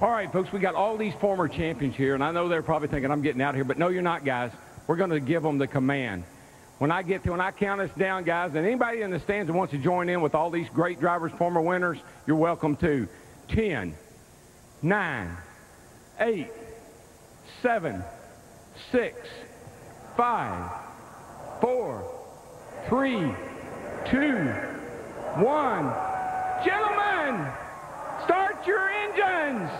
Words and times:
All 0.00 0.10
right, 0.10 0.32
folks, 0.32 0.52
we 0.52 0.60
got 0.60 0.76
all 0.76 0.96
these 0.96 1.14
former 1.14 1.48
champions 1.48 1.96
here, 1.96 2.14
and 2.14 2.22
I 2.22 2.30
know 2.30 2.48
they're 2.48 2.62
probably 2.62 2.86
thinking 2.86 3.10
I'm 3.10 3.20
getting 3.20 3.42
out 3.42 3.50
of 3.50 3.54
here, 3.56 3.64
but 3.64 3.78
no, 3.78 3.88
you're 3.88 4.00
not, 4.00 4.24
guys. 4.24 4.52
We're 4.86 4.94
going 4.94 5.10
to 5.10 5.18
give 5.18 5.42
them 5.42 5.58
the 5.58 5.66
command. 5.66 6.22
When 6.78 6.92
I 6.92 7.02
get 7.02 7.24
to, 7.24 7.32
when 7.32 7.40
I 7.40 7.50
count 7.50 7.80
us 7.80 7.90
down, 7.98 8.22
guys, 8.22 8.54
and 8.54 8.64
anybody 8.64 9.02
in 9.02 9.10
the 9.10 9.18
stands 9.18 9.48
that 9.48 9.54
wants 9.54 9.72
to 9.72 9.78
join 9.78 10.08
in 10.08 10.20
with 10.20 10.36
all 10.36 10.50
these 10.50 10.68
great 10.68 11.00
drivers, 11.00 11.32
former 11.32 11.60
winners, 11.60 11.98
you're 12.28 12.36
welcome 12.36 12.76
to. 12.76 13.08
10, 13.48 13.96
9, 14.82 15.36
8, 16.20 16.46
7, 17.60 18.04
6, 18.92 19.28
5, 20.16 20.70
4, 21.60 22.20
3, 22.88 23.34
2, 24.12 24.16
1. 25.42 25.94
Gentlemen, 26.64 27.52
start 28.24 28.64
your 28.64 28.88
engines. 28.88 29.70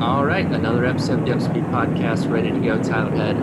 All 0.00 0.24
right, 0.44 0.54
another 0.54 0.86
episode 0.86 1.20
of 1.20 1.26
the 1.26 1.32
Upspeed 1.32 1.70
Podcast 1.70 2.30
ready 2.30 2.50
to 2.50 2.58
go. 2.60 2.82
Tyler 2.82 3.14
Head, 3.14 3.36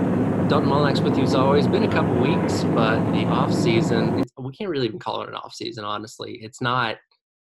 Dalton 0.49 0.69
Molinax 0.69 1.03
with 1.03 1.17
you 1.17 1.23
as 1.23 1.35
always. 1.35 1.67
Been 1.67 1.83
a 1.83 1.91
couple 1.91 2.15
weeks, 2.15 2.63
but 2.63 2.99
the 3.11 3.25
off 3.25 3.53
season, 3.53 4.23
we 4.39 4.51
can't 4.51 4.69
really 4.69 4.87
even 4.87 4.99
call 4.99 5.21
it 5.21 5.29
an 5.29 5.35
off 5.35 5.53
season, 5.53 5.83
honestly. 5.83 6.39
It's 6.41 6.59
not, 6.59 6.95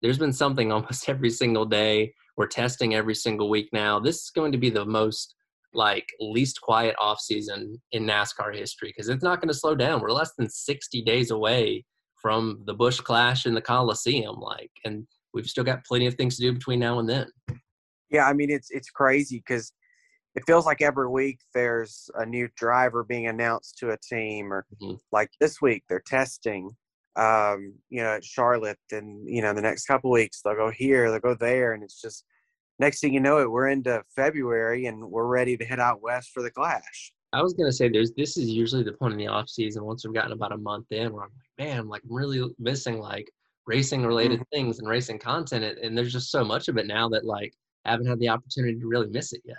there's 0.01 0.17
been 0.17 0.31
something 0.31 0.71
almost 0.71 1.09
every 1.09 1.29
single 1.29 1.65
day. 1.65 2.13
We're 2.37 2.47
testing 2.47 2.95
every 2.95 3.15
single 3.15 3.49
week 3.49 3.69
now. 3.73 3.99
This 3.99 4.23
is 4.23 4.31
going 4.33 4.53
to 4.53 4.57
be 4.57 4.69
the 4.69 4.85
most 4.85 5.35
like 5.73 6.07
least 6.19 6.61
quiet 6.61 6.95
off 6.99 7.19
season 7.19 7.81
in 7.91 8.05
NASCAR 8.05 8.55
history 8.55 8.89
because 8.89 9.09
it's 9.09 9.23
not 9.23 9.41
going 9.41 9.49
to 9.49 9.53
slow 9.53 9.75
down. 9.75 10.01
We're 10.01 10.11
less 10.11 10.33
than 10.37 10.49
60 10.49 11.01
days 11.01 11.31
away 11.31 11.85
from 12.21 12.61
the 12.65 12.73
Busch 12.73 12.99
Clash 12.99 13.45
in 13.45 13.53
the 13.53 13.61
Coliseum, 13.61 14.39
like, 14.39 14.71
and 14.85 15.07
we've 15.33 15.47
still 15.47 15.63
got 15.63 15.83
plenty 15.85 16.07
of 16.07 16.15
things 16.15 16.37
to 16.37 16.43
do 16.43 16.53
between 16.53 16.79
now 16.79 16.99
and 16.99 17.09
then. 17.09 17.27
Yeah, 18.11 18.27
I 18.27 18.33
mean 18.33 18.49
it's 18.49 18.69
it's 18.71 18.89
crazy 18.89 19.37
because 19.37 19.71
it 20.35 20.43
feels 20.45 20.65
like 20.65 20.81
every 20.81 21.07
week 21.09 21.39
there's 21.53 22.09
a 22.15 22.25
new 22.25 22.47
driver 22.55 23.03
being 23.03 23.27
announced 23.27 23.77
to 23.79 23.91
a 23.91 23.97
team, 23.97 24.51
or 24.53 24.65
Mhm. 24.81 24.99
like 25.11 25.29
this 25.39 25.61
week 25.61 25.83
they're 25.89 26.03
testing, 26.05 26.75
um, 27.15 27.73
you 27.89 28.01
know, 28.01 28.13
at 28.13 28.23
Charlotte, 28.23 28.79
and 28.91 29.27
you 29.27 29.41
know 29.41 29.53
the 29.53 29.61
next 29.61 29.85
couple 29.85 30.11
weeks 30.11 30.41
they'll 30.41 30.55
go 30.55 30.69
here, 30.71 31.09
they'll 31.09 31.19
go 31.19 31.35
there, 31.35 31.73
and 31.73 31.83
it's 31.83 32.01
just 32.01 32.25
next 32.79 32.99
thing 32.99 33.13
you 33.13 33.19
know 33.19 33.39
it, 33.39 33.49
we're 33.49 33.67
into 33.67 34.03
February 34.15 34.87
and 34.87 35.09
we're 35.09 35.27
ready 35.27 35.55
to 35.55 35.65
head 35.65 35.79
out 35.79 36.01
west 36.01 36.31
for 36.33 36.41
the 36.41 36.51
Clash. 36.51 37.13
I 37.33 37.41
was 37.41 37.53
gonna 37.53 37.71
say 37.71 37.87
there's 37.87 38.11
this 38.11 38.35
is 38.37 38.49
usually 38.49 38.83
the 38.83 38.93
point 38.93 39.13
in 39.13 39.19
the 39.19 39.27
off 39.27 39.47
season 39.49 39.85
once 39.85 40.03
we've 40.03 40.13
gotten 40.13 40.33
about 40.33 40.51
a 40.51 40.57
month 40.57 40.91
in 40.91 41.13
where 41.13 41.23
I'm 41.23 41.31
like, 41.31 41.67
man, 41.67 41.79
I'm 41.79 41.87
like 41.89 42.01
really 42.09 42.53
missing 42.59 42.99
like 42.99 43.31
racing 43.67 44.05
related 44.05 44.43
things 44.51 44.79
and 44.79 44.87
racing 44.89 45.19
content 45.19 45.63
and, 45.63 45.77
and 45.77 45.97
there's 45.97 46.11
just 46.11 46.31
so 46.31 46.43
much 46.43 46.67
of 46.67 46.77
it 46.77 46.87
now 46.87 47.07
that 47.09 47.23
like 47.23 47.53
haven't 47.85 48.07
had 48.07 48.19
the 48.19 48.29
opportunity 48.29 48.79
to 48.79 48.87
really 48.87 49.07
miss 49.09 49.33
it 49.33 49.41
yet. 49.45 49.57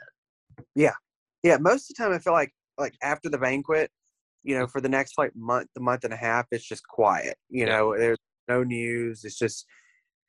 Yeah, 0.74 0.94
Yeah. 1.42 1.58
most 1.58 1.90
of 1.90 1.96
the 1.96 2.02
time 2.02 2.12
I 2.12 2.18
feel 2.18 2.32
like 2.32 2.52
like 2.78 2.94
after 3.02 3.28
the 3.28 3.38
banquet, 3.38 3.90
you 4.42 4.56
know, 4.58 4.66
for 4.66 4.80
the 4.80 4.88
next 4.88 5.18
like 5.18 5.32
month, 5.36 5.68
the 5.74 5.80
month 5.80 6.04
and 6.04 6.12
a 6.14 6.16
half, 6.16 6.46
it's 6.50 6.66
just 6.66 6.86
quiet. 6.88 7.36
You 7.48 7.66
Yeah. 7.66 7.76
know, 7.78 7.96
there's 7.96 8.18
no 8.48 8.64
news. 8.64 9.24
It's 9.24 9.38
just, 9.38 9.66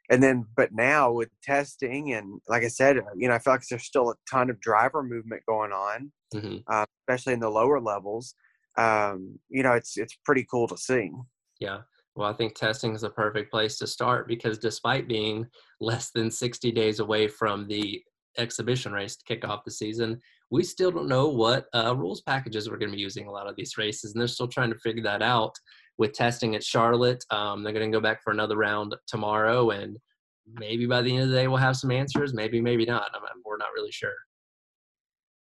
and 0.09 0.21
then 0.23 0.45
but 0.55 0.73
now 0.73 1.11
with 1.11 1.29
testing 1.43 2.13
and 2.13 2.41
like 2.49 2.63
I 2.63 2.67
said, 2.67 2.97
uh, 2.97 3.03
you 3.15 3.27
know, 3.27 3.35
I 3.35 3.39
feel 3.39 3.53
like 3.53 3.63
there's 3.69 3.85
still 3.85 4.11
a 4.11 4.15
ton 4.29 4.49
of 4.49 4.59
driver 4.61 5.03
movement 5.03 5.43
going 5.47 5.71
on, 5.71 6.11
hmm 6.33 6.57
uh, 6.67 6.85
especially 7.01 7.33
in 7.33 7.39
the 7.41 7.49
lower 7.49 7.81
levels. 7.81 8.35
Um, 8.77 9.39
you 9.49 9.63
know, 9.63 9.73
it's 9.73 9.97
it's 9.97 10.15
pretty 10.25 10.45
cool 10.49 10.67
to 10.67 10.77
see. 10.77 11.11
Yeah. 11.59 11.83
Well, 12.15 12.29
I 12.29 12.33
think 12.33 12.53
testing 12.53 12.93
is 12.93 13.03
a 13.03 13.09
perfect 13.09 13.51
place 13.51 13.77
to 13.79 13.87
start 13.87 14.27
because 14.27 14.59
despite 14.59 15.07
being 15.07 15.47
less 15.79 16.11
than 16.11 16.29
60 16.29 16.71
days 16.71 16.99
away 16.99 17.27
from 17.27 17.67
the 17.67 18.01
exhibition 18.37 18.91
race 18.91 19.15
to 19.15 19.25
kick 19.25 19.47
off 19.47 19.63
the 19.65 19.71
season, 19.71 20.19
we 20.51 20.63
still 20.63 20.91
don't 20.91 21.07
know 21.07 21.27
what 21.27 21.65
uh, 21.73 21.95
rules 21.95 22.21
packages 22.21 22.69
we're 22.69 22.77
going 22.77 22.91
to 22.91 22.95
be 22.95 23.01
using 23.01 23.27
a 23.27 23.31
lot 23.31 23.49
of 23.49 23.55
these 23.55 23.77
races, 23.77 24.13
and 24.13 24.21
they're 24.21 24.27
still 24.27 24.47
trying 24.47 24.71
to 24.71 24.77
figure 24.79 25.03
that 25.03 25.23
out 25.23 25.55
with 25.97 26.13
testing 26.13 26.55
at 26.55 26.63
Charlotte. 26.63 27.23
Um, 27.31 27.63
they're 27.63 27.73
going 27.73 27.91
to 27.91 27.95
go 27.95 28.01
back 28.01 28.21
for 28.23 28.31
another 28.31 28.57
round 28.57 28.95
tomorrow, 29.07 29.71
and 29.71 29.97
maybe 30.45 30.85
by 30.85 31.01
the 31.01 31.11
end 31.11 31.23
of 31.23 31.29
the 31.29 31.35
day 31.35 31.47
we'll 31.47 31.57
have 31.57 31.77
some 31.77 31.91
answers. 31.91 32.33
Maybe, 32.33 32.61
maybe 32.61 32.85
not. 32.85 33.09
I 33.13 33.19
mean, 33.19 33.41
we're 33.43 33.57
not 33.57 33.69
really 33.75 33.91
sure. 33.91 34.13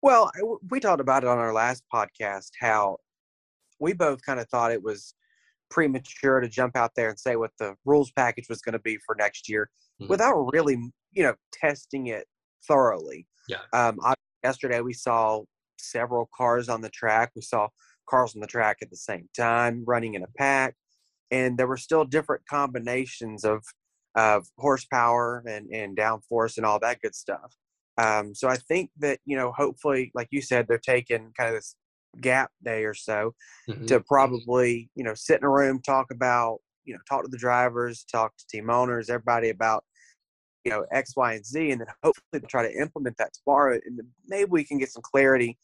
Well, 0.03 0.31
we 0.71 0.81
talked 0.81 1.01
about 1.01 1.23
it 1.23 1.29
on 1.29 1.39
our 1.39 1.53
last 1.53 1.85
podcast 1.93 2.51
how 2.61 2.99
we 3.79 3.93
both 3.93 4.23
kind 4.23 4.41
of 4.41 4.49
thought 4.49 4.73
it 4.73 4.83
was 4.83 5.15
premature 5.71 6.41
to 6.41 6.49
jump 6.49 6.77
out 6.77 6.93
there 6.97 7.09
and 7.11 7.19
say 7.19 7.37
what 7.37 7.53
the 7.59 7.75
rules 7.85 8.11
package 8.13 8.49
was 8.49 8.63
going 8.63 8.73
to 8.75 8.79
be 8.79 8.99
for 9.05 9.15
next 9.15 9.49
year 9.49 9.71
Mhm. 10.01 10.09
without 10.09 10.35
really, 10.53 10.77
you 11.13 11.23
know, 11.23 11.35
testing 11.53 12.07
it 12.09 12.27
thoroughly. 12.67 13.27
Yeah. 13.49 13.63
Um, 13.73 13.99
I, 14.03 14.15
yesterday 14.43 14.81
we 14.81 14.93
saw 14.93 15.45
several 15.79 16.29
cars 16.37 16.69
on 16.69 16.81
the 16.81 16.91
track. 16.91 17.33
We 17.37 17.43
saw 17.43 17.69
cars 18.09 18.35
on 18.35 18.41
the 18.41 18.47
track 18.47 18.79
at 18.83 18.91
the 18.91 18.97
same 18.97 19.29
time 19.37 19.85
running 19.87 20.15
in 20.15 20.23
a 20.23 20.29
pack, 20.39 20.77
and 21.31 21.59
there 21.59 21.67
were 21.67 21.77
still 21.77 22.05
different 22.05 22.47
combinations 22.49 23.45
of 23.45 23.65
of 24.15 24.47
horsepower 24.59 25.43
and 25.47 25.71
and 25.73 25.97
downforce 25.97 26.57
and 26.57 26.65
all 26.67 26.79
that 26.81 27.01
good 27.03 27.15
stuff. 27.15 27.55
Um, 27.99 28.35
so 28.35 28.49
I 28.49 28.57
think 28.57 28.91
that 28.99 29.21
you 29.25 29.37
know, 29.37 29.53
hopefully, 29.53 30.11
like 30.15 30.29
you 30.31 30.41
said, 30.43 30.67
they're 30.69 30.79
taking 30.79 31.33
kind 31.37 31.49
of 31.51 31.57
this 31.57 31.77
gap 32.21 32.51
day 32.65 32.85
or 32.85 32.95
so 32.95 33.35
Mhm. 33.69 33.87
to 33.87 34.01
probably 34.01 34.91
you 34.95 35.05
know 35.05 35.15
sit 35.15 35.41
in 35.41 35.45
a 35.45 35.51
room, 35.51 35.81
talk 35.83 36.07
about 36.11 36.59
you 36.87 36.95
know, 36.95 37.01
talk 37.09 37.23
to 37.25 37.29
the 37.29 37.37
drivers, 37.37 38.05
talk 38.05 38.37
to 38.37 38.47
team 38.47 38.71
owners, 38.71 39.11
everybody 39.11 39.51
about 39.51 39.85
you 40.65 40.71
know 40.71 40.87
X, 40.93 41.15
Y, 41.17 41.35
and 41.35 41.45
Z, 41.45 41.71
and 41.73 41.81
then 41.81 41.89
hopefully 42.03 42.43
try 42.49 42.63
to 42.63 42.81
implement 42.81 43.17
that 43.19 43.33
tomorrow, 43.35 43.79
and 43.85 44.01
maybe 44.27 44.49
we 44.51 44.65
can 44.65 44.79
get 44.79 44.91
some 44.91 45.03
clarity 45.03 45.59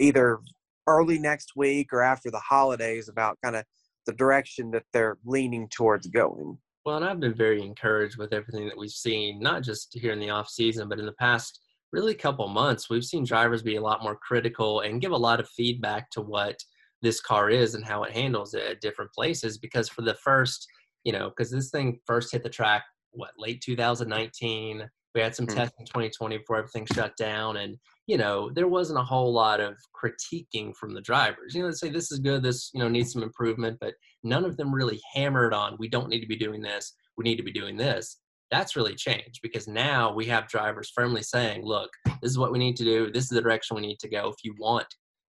either 0.00 0.40
early 0.86 1.18
next 1.18 1.52
week 1.56 1.92
or 1.92 2.02
after 2.02 2.30
the 2.30 2.40
holidays 2.40 3.08
about 3.08 3.38
kind 3.42 3.56
of 3.56 3.64
the 4.06 4.12
direction 4.12 4.70
that 4.70 4.84
they're 4.92 5.18
leaning 5.24 5.68
towards 5.68 6.06
going. 6.06 6.58
Well, 6.84 6.96
and 6.96 7.04
I've 7.04 7.18
been 7.18 7.34
very 7.34 7.62
encouraged 7.62 8.16
with 8.16 8.32
everything 8.32 8.66
that 8.68 8.78
we've 8.78 8.90
seen, 8.90 9.40
not 9.40 9.62
just 9.62 9.92
here 9.92 10.12
in 10.12 10.20
the 10.20 10.30
off 10.30 10.48
season, 10.48 10.88
but 10.88 11.00
in 11.00 11.06
the 11.06 11.12
past 11.12 11.60
really 11.96 12.14
couple 12.14 12.46
months. 12.48 12.90
We've 12.90 13.04
seen 13.04 13.24
drivers 13.24 13.62
be 13.62 13.76
a 13.76 13.82
lot 13.82 14.02
more 14.02 14.16
critical 14.16 14.80
and 14.80 15.00
give 15.00 15.12
a 15.12 15.16
lot 15.16 15.40
of 15.40 15.48
feedback 15.48 16.10
to 16.10 16.20
what 16.20 16.56
this 17.02 17.20
car 17.20 17.50
is 17.50 17.74
and 17.74 17.84
how 17.84 18.02
it 18.04 18.12
handles 18.12 18.54
it 18.54 18.62
at 18.62 18.80
different 18.80 19.12
places. 19.12 19.58
Because 19.58 19.88
for 19.88 20.02
the 20.02 20.14
first, 20.14 20.66
you 21.04 21.12
know, 21.12 21.30
because 21.30 21.50
this 21.50 21.70
thing 21.70 21.98
first 22.06 22.30
hit 22.32 22.42
the 22.42 22.50
track 22.50 22.84
what 23.12 23.30
late 23.38 23.62
2019. 23.62 24.88
We 25.14 25.22
had 25.22 25.34
some 25.34 25.46
Mhm. 25.46 25.54
testing 25.54 25.80
in 25.80 25.86
2020 25.86 26.36
before 26.36 26.58
everything 26.58 26.84
shut 26.92 27.16
down, 27.16 27.56
and 27.56 27.78
you 28.06 28.18
know 28.18 28.50
there 28.50 28.68
wasn't 28.68 28.98
a 28.98 29.02
whole 29.02 29.32
lot 29.32 29.60
of 29.60 29.78
critiquing 29.98 30.76
from 30.76 30.92
the 30.92 31.00
drivers. 31.00 31.54
You 31.54 31.62
know, 31.62 31.68
they 31.68 31.74
say 31.74 31.88
this 31.88 32.12
is 32.12 32.18
good, 32.18 32.42
this 32.42 32.70
you 32.74 32.80
know 32.80 32.88
needs 32.88 33.12
some 33.12 33.22
improvement, 33.22 33.78
but 33.80 33.94
none 34.22 34.44
of 34.44 34.58
them 34.58 34.74
really 34.74 35.00
hammered 35.14 35.54
on 35.54 35.76
we 35.78 35.88
don't 35.88 36.10
need 36.10 36.20
to 36.20 36.26
be 36.26 36.36
doing 36.36 36.60
this 36.60 36.92
we 37.16 37.24
need 37.24 37.36
to 37.36 37.42
be 37.42 37.52
doing 37.52 37.76
this 37.76 38.18
that's 38.50 38.76
really 38.76 38.94
changed 38.94 39.40
because 39.42 39.66
now 39.66 40.12
we 40.12 40.26
have 40.26 40.48
drivers 40.48 40.90
firmly 40.94 41.22
saying 41.22 41.64
look 41.64 41.90
this 42.22 42.30
is 42.30 42.38
what 42.38 42.52
we 42.52 42.58
need 42.58 42.76
to 42.76 42.84
do. 42.84 43.10
This 43.10 43.24
is 43.24 43.30
the 43.30 43.42
direction 43.42 43.74
we 43.74 43.82
need 43.82 43.98
to 44.00 44.08
go. 44.08 44.28
If 44.28 44.36
you 44.44 44.54
want 44.58 44.86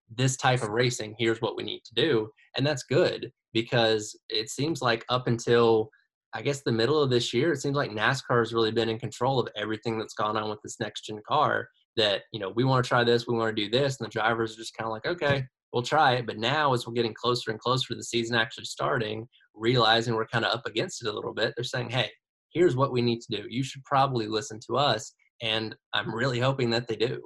this 0.10 0.38
type 0.38 0.64
of 0.64 0.70
racing 0.70 1.16
here's 1.18 1.42
what 1.42 1.58
we 1.58 1.64
need 1.64 1.82
to 1.86 1.94
do. 1.94 2.30
And 2.56 2.66
that's 2.66 2.84
good 2.84 3.32
because 3.54 4.18
it 4.30 4.50
seems 4.50 4.82
like 4.82 5.06
up 5.10 5.28
until 5.28 5.90
i 6.34 6.42
guess 6.42 6.62
the 6.62 6.72
middle 6.72 7.02
of 7.02 7.10
this 7.10 7.34
year 7.34 7.54
it 7.54 7.62
seems 7.62 7.76
like 7.76 7.90
nascar 7.90 8.40
has 8.40 8.54
really 8.54 8.72
been 8.72 8.90
in 8.90 9.00
control 9.00 9.40
of 9.40 9.48
everything 9.56 9.98
that's 9.98 10.14
gone 10.14 10.36
on 10.36 10.50
with 10.50 10.60
this 10.62 10.78
next 10.78 11.06
gen 11.06 11.22
car 11.26 11.70
that 11.96 12.24
you 12.34 12.40
know 12.40 12.52
we 12.56 12.66
want 12.66 12.84
to 12.84 12.88
try 12.88 13.02
this 13.02 13.28
we 13.28 13.36
want 13.36 13.56
to 13.56 13.64
do 13.64 13.70
this 13.70 13.98
and 13.98 14.06
the 14.06 14.12
drivers 14.12 14.54
are 14.54 14.58
just 14.58 14.76
kind 14.76 14.86
of 14.86 14.92
like 14.92 15.06
okay 15.06 15.46
we'll 15.74 15.84
try 15.84 16.14
it. 16.14 16.26
But 16.26 16.38
now, 16.38 16.74
as 16.74 16.88
we're 16.88 16.94
getting 16.94 17.14
closer 17.14 17.52
and 17.52 17.60
closer 17.60 17.90
to 17.90 17.96
the 17.96 18.04
season 18.04 18.36
actually 18.36 18.66
starting, 18.66 19.28
realizing 19.54 20.16
we're 20.16 20.28
kind 20.28 20.46
of 20.46 20.54
up 20.54 20.66
against 20.66 21.04
it 21.04 21.08
a 21.08 21.14
little 21.14 21.34
bit, 21.34 21.54
they're 21.56 21.64
saying, 21.64 21.90
hey, 21.90 22.10
here's 22.58 22.76
what 22.76 22.92
we 22.92 23.02
need 23.02 23.22
to 23.22 23.38
do. 23.38 23.44
You 23.50 23.64
should 23.64 23.84
probably 23.84 24.28
listen 24.28 24.60
to 24.68 24.78
us. 24.78 25.14
And 25.42 25.76
I'm 25.94 26.14
really 26.14 26.40
hoping 26.40 26.72
that 26.72 26.88
they 26.88 26.96
do. 26.96 27.22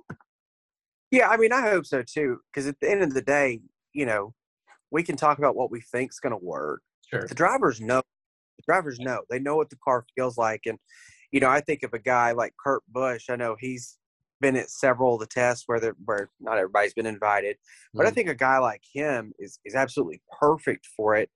Yeah, 1.10 1.30
I 1.30 1.38
mean, 1.38 1.54
I 1.54 1.62
hope 1.62 1.86
so 1.86 2.04
too. 2.04 2.40
Because 2.48 2.68
at 2.68 2.76
the 2.82 2.92
end 2.92 3.02
of 3.04 3.14
the 3.14 3.22
day, 3.22 3.62
you 3.94 4.06
know, 4.06 4.34
we 4.92 5.04
can 5.04 5.16
talk 5.16 5.38
about 5.38 5.56
what 5.56 5.72
we 5.72 5.82
think's 5.82 6.20
going 6.20 6.38
to 6.38 6.46
work. 6.46 6.82
Sure. 7.10 7.26
The 7.28 7.36
drivers 7.36 7.80
know 7.80 8.02
The 8.58 8.64
drivers 8.72 9.00
know. 9.00 9.22
They 9.30 9.40
know 9.40 9.56
what 9.56 9.70
the 9.70 9.78
car 9.84 10.06
feels 10.16 10.38
like. 10.38 10.62
And, 10.66 10.78
you 11.32 11.40
know, 11.40 11.50
I 11.50 11.62
think 11.62 11.84
of 11.84 11.94
a 11.94 12.00
guy 12.00 12.32
like 12.32 12.54
Kurt 12.64 12.84
Busch. 12.88 13.30
I 13.30 13.36
know 13.36 13.56
he's 13.60 13.98
been 14.40 14.56
at 14.56 14.70
several 14.70 15.16
of 15.16 15.20
the 15.20 15.28
tests 15.28 15.64
where 15.68 15.80
where 16.06 16.30
not 16.40 16.58
everybody's 16.58 16.94
been 16.94 17.06
invited, 17.06 17.58
but 17.94 18.06
mm. 18.06 18.10
I 18.10 18.12
think 18.12 18.28
a 18.28 18.36
guy 18.36 18.58
like 18.58 18.82
him 18.92 19.34
is 19.40 19.60
is 19.66 19.76
absolutely 19.76 20.22
perfect 20.40 20.88
for 20.98 21.16
it 21.16 21.30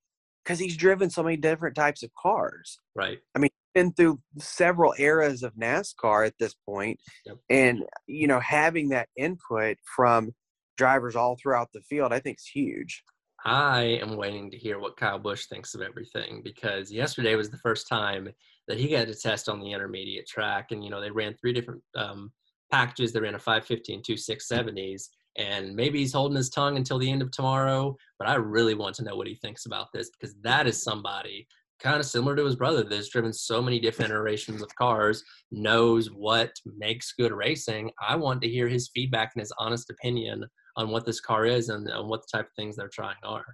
because 0.44 0.59
he's 0.59 0.77
driven 0.77 1.09
so 1.09 1.24
many 1.24 1.38
different 1.38 1.75
types 1.75 2.03
of 2.03 2.09
cars. 2.15 2.80
Right. 2.95 3.19
I 3.36 3.39
mean, 3.39 3.50
been 3.75 3.94
through 3.94 4.19
several 4.39 4.95
eras 4.98 5.44
of 5.44 5.54
NASCAR 5.54 6.25
at 6.25 6.33
this 6.39 6.56
point, 6.68 7.00
yep. 7.25 7.38
and 7.50 7.83
you 8.07 8.27
know, 8.27 8.39
having 8.39 8.89
that 8.89 9.10
input 9.18 9.77
from 9.95 10.31
drivers 10.77 11.16
all 11.16 11.36
throughout 11.36 11.69
the 11.74 11.81
field, 11.81 12.12
I 12.12 12.19
think 12.19 12.38
is 12.39 12.48
huge. 12.48 13.04
I 13.45 14.00
am 14.01 14.18
waiting 14.18 14.50
to 14.50 14.57
hear 14.57 14.80
what 14.80 14.98
Kyle 14.98 15.19
Busch 15.19 15.45
thinks 15.45 15.75
of 15.75 15.81
everything 15.81 16.42
because 16.44 16.92
yesterday 16.92 17.36
was 17.36 17.51
the 17.51 17.57
first 17.57 17.88
time 17.88 18.27
that 18.68 18.80
he 18.80 18.88
got 18.88 19.06
to 19.06 19.13
test 19.13 19.48
on 19.48 19.60
the 19.60 19.72
intermediate 19.72 20.28
track, 20.28 20.71
and 20.71 20.83
you 20.83 20.89
know 20.89 21.00
they 21.00 21.12
ran 21.12 21.36
three 21.36 21.54
different 21.54 21.83
um, 21.95 22.31
packages. 22.71 23.13
They 23.13 23.19
ran 23.19 23.36
a 23.36 23.39
550 23.39 23.94
and 23.94 24.04
two 24.04 24.13
670s, 24.13 25.10
and 25.38 25.75
maybe 25.75 26.00
he's 26.00 26.13
holding 26.13 26.38
his 26.38 26.50
tongue 26.50 26.78
until 26.78 26.98
the 26.98 27.12
end 27.12 27.21
of 27.21 27.30
tomorrow. 27.30 27.95
But 28.18 28.30
I 28.30 28.36
really 28.36 28.74
want 28.74 28.95
to 28.95 29.04
know 29.04 29.16
what 29.16 29.28
he 29.28 29.36
thinks 29.36 29.68
about 29.68 29.92
this 29.94 30.10
because 30.10 30.36
that 30.42 30.66
is 30.66 30.81
somebody 30.81 31.48
kind 31.80 32.00
of 32.00 32.06
similar 32.06 32.36
to 32.36 32.45
his 32.45 32.56
brother 32.56 32.83
that's 32.83 33.10
driven 33.10 33.33
so 33.33 33.62
many 33.62 33.80
different 33.80 34.12
iterations 34.12 34.62
of 34.62 34.74
cars, 34.75 35.24
knows 35.51 36.07
what 36.07 36.51
makes 36.77 37.13
good 37.13 37.31
racing. 37.31 37.92
I 38.06 38.16
want 38.16 38.42
to 38.42 38.50
hear 38.50 38.68
his 38.68 38.89
feedback 38.94 39.31
and 39.36 39.42
his 39.42 39.54
honest 39.60 39.89
opinion 39.89 40.45
on 40.77 40.89
what 40.89 41.06
this 41.06 41.19
car 41.19 41.45
is 41.45 41.69
and, 41.69 41.88
and 41.88 42.07
what 42.07 42.22
the 42.22 42.38
type 42.38 42.48
of 42.48 42.54
things 42.56 42.75
they're 42.75 42.89
trying 42.89 43.16
are. 43.24 43.45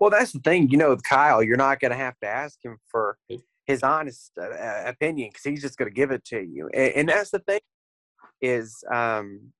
Well, 0.00 0.10
that's 0.10 0.32
the 0.32 0.40
thing. 0.40 0.70
You 0.70 0.78
know, 0.78 0.90
with 0.90 1.04
Kyle, 1.04 1.42
you're 1.42 1.56
not 1.56 1.80
going 1.80 1.92
to 1.92 1.96
have 1.96 2.18
to 2.22 2.26
ask 2.26 2.58
him 2.64 2.78
for 2.90 3.18
his 3.66 3.82
honest 3.82 4.32
uh, 4.40 4.44
uh 4.44 4.84
opinion 4.86 5.30
because 5.30 5.42
he's 5.42 5.60
just 5.60 5.76
going 5.76 5.90
to 5.90 5.94
give 5.94 6.10
it 6.10 6.24
to 6.24 6.40
you. 6.40 6.68
And, 6.72 6.92
and, 6.92 7.08
that's 7.08 7.30
the 7.30 7.40
thing 7.40 7.60
is, 8.40 8.82
um, 8.92 9.52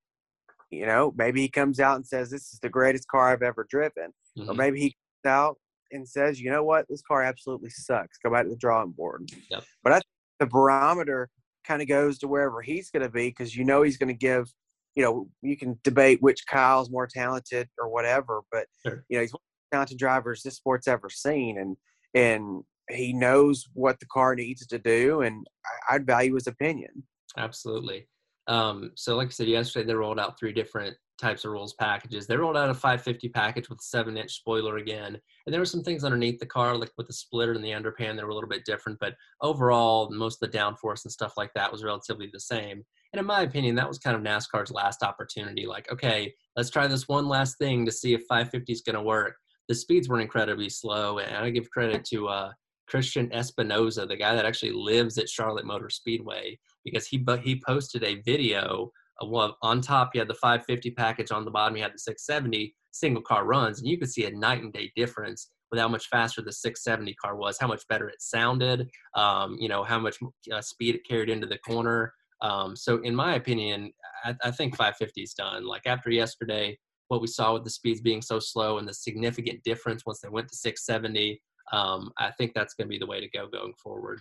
you 0.70 0.87
know, 0.87 1.12
maybe 1.17 1.40
he 1.40 1.49
comes 1.49 1.81
out 1.81 1.96
and 1.96 2.06
says, 2.06 2.31
this 2.31 2.52
is 2.52 2.58
the 2.61 2.69
greatest 2.69 3.08
car 3.08 3.32
I've 3.32 3.43
ever 3.43 3.67
driven. 3.69 4.12
Mm-hmm. 4.38 4.50
Or 4.50 4.55
maybe 4.55 4.81
he 4.81 4.96
comes 5.25 5.32
out 5.32 5.56
and 5.93 6.09
says, 6.09 6.41
you 6.41 6.50
know 6.50 6.65
what, 6.65 6.87
this 6.88 7.03
car 7.03 7.23
absolutely 7.23 7.71
sucks. 7.71 8.19
Go 8.19 8.31
back 8.31 8.44
to 8.44 8.50
the 8.50 8.56
drawing 8.56 8.93
board. 8.93 9.29
Yep. 9.50 9.65
But 9.83 9.93
I 9.93 9.97
think 9.97 10.05
the 10.41 10.47
barometer 10.47 11.29
kind 11.67 11.83
of 11.83 11.88
goes 11.88 12.19
to 12.19 12.29
wherever 12.29 12.62
he's 12.62 12.91
going 12.91 13.03
to 13.03 13.09
be 13.09 13.29
because 13.29 13.56
you 13.56 13.65
know 13.65 13.83
he's 13.83 13.99
going 13.99 14.09
to 14.09 14.15
give– 14.15 14.53
you 14.97 15.05
know, 15.05 15.29
you 15.43 15.56
can 15.56 15.79
debate 15.85 16.23
which 16.23 16.47
Kyle's 16.47 16.91
more 16.91 17.06
talented 17.06 17.69
or 17.79 17.88
whatever, 17.88 18.41
but 18.50 18.67
sure. 18.85 19.05
you 19.09 19.19
know, 19.19 19.23
he's 19.23 19.33
one 19.33 19.41
of 19.41 19.71
the 19.71 19.77
talented 19.77 19.99
drivers 19.99 20.43
this 20.43 20.56
sport's 20.56 20.88
ever 20.88 21.11
seen, 21.11 21.59
and 21.59 21.77
and 22.15 22.65
he 22.91 23.12
knows 23.12 23.67
what 23.75 24.00
the 24.00 24.06
car 24.06 24.35
needs 24.35 24.67
to 24.67 24.79
do, 24.79 25.21
and 25.21 25.47
I'd 25.91 26.06
value 26.06 26.35
his 26.35 26.47
opinion. 26.47 27.05
Absolutely. 27.37 28.09
Um, 28.47 28.93
so, 28.94 29.17
like 29.17 29.29
I 29.29 29.32
said 29.32 29.49
yesterday, 29.49 29.87
they 29.87 29.94
rolled 29.94 30.19
out 30.19 30.39
three 30.39 30.55
different 30.55 30.97
types 31.19 31.45
of 31.45 31.53
rules 31.53 31.75
packages. 31.75 32.27
They 32.27 32.37
rolled 32.37 32.57
out 32.57 32.71
a 32.71 32.75
550 32.75 33.29
package 33.31 33.69
with 33.69 33.79
a 33.79 33.83
seven 33.83 34.17
inch 34.17 34.33
spoiler 34.33 34.77
again. 34.77 35.19
And 35.47 35.53
there 35.53 35.61
were 35.61 35.67
some 35.67 35.83
things 35.83 36.05
underneath 36.05 36.39
the 36.39 36.47
car, 36.47 36.77
like 36.77 36.93
with 36.97 37.07
the 37.07 37.13
splitter 37.13 37.53
and 37.53 37.65
the 37.65 37.71
underpan, 37.71 38.17
that 38.17 38.25
were 38.25 38.31
a 38.31 38.35
little 38.35 38.49
bit 38.49 38.65
different. 38.65 38.99
But 39.01 39.15
overall, 39.41 40.11
most 40.11 40.43
of 40.43 40.51
the 40.51 40.59
downforce 40.59 41.05
and 41.05 41.13
stuff 41.13 41.35
like 41.37 41.53
that 41.55 41.71
was 41.71 41.85
relatively 41.85 42.29
the 42.33 42.41
same. 42.41 42.85
And 43.13 43.21
in 43.21 43.27
my 43.27 43.43
opinion, 43.43 43.75
that 43.77 43.89
was 43.89 43.99
kind 43.99 44.17
of 44.17 44.23
NASCAR's 44.23 44.71
last 44.71 45.03
opportunity. 45.03 45.67
Like, 45.67 45.91
okay, 45.91 46.35
let's 46.57 46.71
try 46.71 46.87
this 46.87 47.09
one 47.09 47.29
last 47.29 47.59
thing 47.59 47.87
to 47.87 47.93
see 47.93 48.15
if 48.15 48.23
550 48.29 48.73
is 48.73 48.83
going 48.83 48.97
to 48.97 49.03
work. 49.03 49.37
The 49.69 49.75
speeds 49.75 50.09
were 50.09 50.21
incredibly 50.21 50.69
slow. 50.69 51.19
And 51.19 51.37
I 51.37 51.51
give 51.51 51.71
credit 51.71 52.05
to 52.07 52.29
uh, 52.29 52.53
Christian 52.87 53.29
Espinoza, 53.31 54.07
the 54.07 54.17
guy 54.17 54.35
that 54.35 54.47
actually 54.47 54.73
lives 54.73 55.19
at 55.19 55.29
Charlotte 55.29 55.67
Motor 55.67 55.91
Speedway, 55.91 56.59
because 56.85 57.07
he, 57.07 57.19
but 57.19 57.41
he 57.41 57.63
posted 57.67 58.05
a 58.05 58.21
video 58.23 58.93
well, 59.25 59.57
on 59.63 59.81
top 59.81 60.11
you 60.15 60.21
had 60.21 60.29
the 60.29 60.35
550 60.35 60.91
package 60.93 61.31
on 61.31 61.45
the 61.45 61.51
bottom 61.51 61.77
you 61.77 61.83
had 61.83 61.95
the 61.95 61.99
670 61.99 62.75
single 62.93 63.23
car 63.23 63.45
runs 63.45 63.79
and 63.79 63.89
you 63.89 63.99
could 63.99 64.11
see 64.11 64.25
a 64.25 64.31
night 64.31 64.63
and 64.63 64.73
day 64.73 64.91
difference 64.97 65.51
with 65.71 65.81
how 65.81 65.89
much 65.89 66.07
faster 66.09 66.43
the 66.43 66.53
670 66.53 67.15
car 67.15 67.37
was 67.37 67.59
how 67.59 67.67
much 67.67 67.83
better 67.89 68.09
it 68.09 68.21
sounded 68.21 68.89
um, 69.15 69.57
you 69.59 69.69
know 69.69 69.83
how 69.83 69.99
much 69.99 70.19
uh, 70.53 70.61
speed 70.61 70.95
it 70.95 71.07
carried 71.09 71.31
into 71.31 71.47
the 71.47 71.59
corner. 71.59 72.13
Um, 72.43 72.77
so 72.77 73.01
in 73.03 73.15
my 73.15 73.35
opinion 73.35 73.93
I, 74.25 74.35
I 74.45 74.51
think 74.51 74.77
550 74.77 75.23
is 75.23 75.35
done. 75.35 75.67
Like 75.67 75.87
after 75.87 76.11
yesterday 76.11 76.79
what 77.09 77.21
we 77.21 77.27
saw 77.27 77.55
with 77.55 77.65
the 77.65 77.71
speeds 77.71 78.01
being 78.01 78.23
so 78.23 78.39
slow 78.39 78.79
and 78.79 78.89
the 78.89 78.95
significant 78.95 79.63
difference 79.63 80.05
once 80.07 80.21
they 80.21 80.29
went 80.29 80.49
to 80.49 80.57
670 80.57 81.41
um, 81.73 82.11
i 82.19 82.31
think 82.33 82.53
that's 82.55 82.75
going 82.75 82.87
to 82.87 82.91
be 82.91 82.99
the 82.99 83.07
way 83.07 83.21
to 83.21 83.29
go 83.31 83.49
going 83.49 83.75
forward 83.83 84.21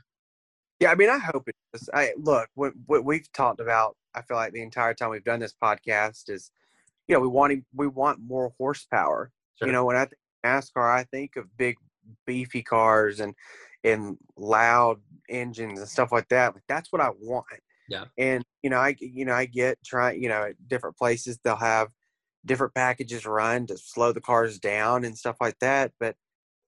yeah, 0.79 0.91
I 0.91 0.95
mean, 0.95 1.09
I 1.09 1.17
hope 1.17 1.47
it 1.47 1.55
is. 1.73 1.89
I 1.93 2.11
look 2.17 2.49
what 2.55 2.73
what 2.85 3.05
we've 3.05 3.31
talked 3.31 3.61
about. 3.61 3.95
I 4.13 4.21
feel 4.21 4.37
like 4.37 4.53
the 4.53 4.61
entire 4.61 4.93
time 4.93 5.09
we've 5.09 5.23
done 5.23 5.39
this 5.39 5.55
podcast 5.61 6.29
is, 6.29 6.51
you 7.07 7.15
know, 7.15 7.21
we 7.21 7.27
want 7.27 7.63
we 7.73 7.87
want 7.87 8.19
more 8.19 8.53
horsepower. 8.57 9.31
Sure. 9.57 9.67
You 9.67 9.71
know, 9.71 9.85
when 9.85 9.95
I 9.95 10.05
think 10.05 10.17
NASCAR, 10.45 10.93
I 10.93 11.03
think 11.03 11.35
of 11.37 11.45
big 11.57 11.75
beefy 12.25 12.61
cars 12.61 13.19
and 13.19 13.33
and 13.83 14.17
loud 14.37 14.99
engines 15.29 15.79
and 15.79 15.87
stuff 15.87 16.11
like 16.11 16.27
that. 16.29 16.53
Like 16.53 16.63
that's 16.67 16.91
what 16.91 17.01
I 17.01 17.09
want. 17.19 17.45
Yeah. 17.87 18.05
And 18.17 18.43
you 18.61 18.69
know, 18.69 18.77
I 18.77 18.95
you 18.99 19.25
know 19.25 19.33
I 19.33 19.45
get 19.45 19.77
trying 19.85 20.21
you 20.21 20.29
know 20.29 20.43
at 20.43 20.67
different 20.67 20.97
places 20.97 21.39
they'll 21.43 21.55
have 21.55 21.89
different 22.45 22.75
packages 22.75 23.25
run 23.25 23.65
to 23.67 23.77
slow 23.77 24.11
the 24.11 24.21
cars 24.21 24.59
down 24.59 25.05
and 25.05 25.17
stuff 25.17 25.37
like 25.39 25.57
that. 25.59 25.93
But 25.99 26.15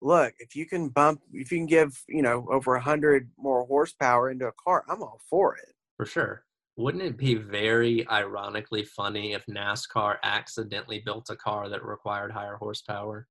look, 0.02 0.34
if 0.40 0.56
you 0.56 0.66
can 0.66 0.90
bump, 0.90 1.22
if 1.32 1.52
you 1.52 1.58
can 1.58 1.66
give, 1.66 2.02
you 2.08 2.22
know, 2.22 2.48
over 2.52 2.76
a 2.76 2.82
hundred 2.82 3.30
more 3.38 3.66
horsepower 3.66 4.30
into 4.30 4.48
a 4.48 4.52
car, 4.64 4.84
I'm 4.90 5.02
all 5.02 5.20
for 5.30 5.56
it. 5.56 5.74
For 5.98 6.06
sure. 6.06 6.44
Wouldn't 6.78 7.04
it 7.04 7.18
be 7.18 7.34
very 7.34 8.08
ironically 8.08 8.86
funny 8.86 9.34
if 9.34 9.44
NASCAR 9.48 10.18
accidentally 10.24 11.02
built 11.04 11.30
a 11.32 11.36
car 11.36 11.70
that 11.70 11.84
required 11.84 12.32
higher 12.32 12.56
horsepower? 12.56 13.28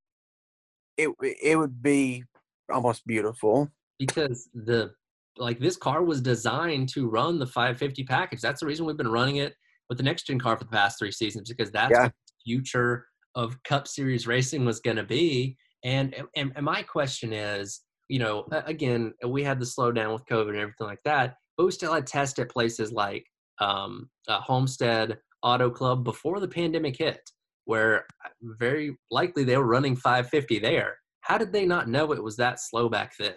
It 0.96 1.10
it 1.20 1.56
would 1.56 1.82
be 1.82 2.24
almost 2.72 3.06
beautiful 3.06 3.70
because 3.98 4.48
the 4.54 4.92
like 5.38 5.60
this 5.60 5.76
car 5.76 6.02
was 6.02 6.20
designed 6.20 6.88
to 6.88 7.08
run 7.08 7.38
the 7.38 7.46
550 7.46 8.04
package. 8.04 8.40
That's 8.40 8.60
the 8.60 8.66
reason 8.66 8.86
we've 8.86 8.96
been 8.96 9.06
running 9.06 9.36
it 9.36 9.54
with 9.88 9.98
the 9.98 10.04
next 10.04 10.26
gen 10.26 10.40
car 10.40 10.56
for 10.56 10.64
the 10.64 10.70
past 10.70 10.98
three 10.98 11.12
seasons 11.12 11.48
because 11.48 11.70
that's 11.70 11.92
yeah. 11.92 12.04
what 12.04 12.12
the 12.12 12.32
future 12.44 13.06
of 13.34 13.62
Cup 13.64 13.86
Series 13.86 14.26
racing 14.26 14.64
was 14.64 14.80
going 14.80 14.96
to 14.96 15.04
be. 15.04 15.56
And, 15.86 16.16
and, 16.34 16.52
and 16.56 16.64
my 16.64 16.82
question 16.82 17.32
is, 17.32 17.82
you 18.08 18.18
know, 18.18 18.44
again, 18.50 19.14
we 19.24 19.44
had 19.44 19.60
the 19.60 19.64
slowdown 19.64 20.12
with 20.12 20.26
COVID 20.26 20.48
and 20.48 20.58
everything 20.58 20.88
like 20.88 21.02
that, 21.04 21.36
but 21.56 21.64
we 21.64 21.70
still 21.70 21.92
had 21.92 22.08
tests 22.08 22.40
at 22.40 22.50
places 22.50 22.90
like 22.90 23.24
um, 23.60 24.10
uh, 24.26 24.40
Homestead 24.40 25.16
Auto 25.44 25.70
Club 25.70 26.02
before 26.02 26.40
the 26.40 26.48
pandemic 26.48 26.96
hit, 26.98 27.20
where 27.66 28.04
uh, 28.24 28.30
very 28.42 28.96
likely 29.12 29.44
they 29.44 29.56
were 29.56 29.64
running 29.64 29.94
550 29.94 30.58
there. 30.58 30.98
How 31.20 31.38
did 31.38 31.52
they 31.52 31.66
not 31.66 31.88
know 31.88 32.12
it 32.12 32.22
was 32.22 32.36
that 32.36 32.58
slow 32.58 32.88
back 32.88 33.12
then? 33.16 33.34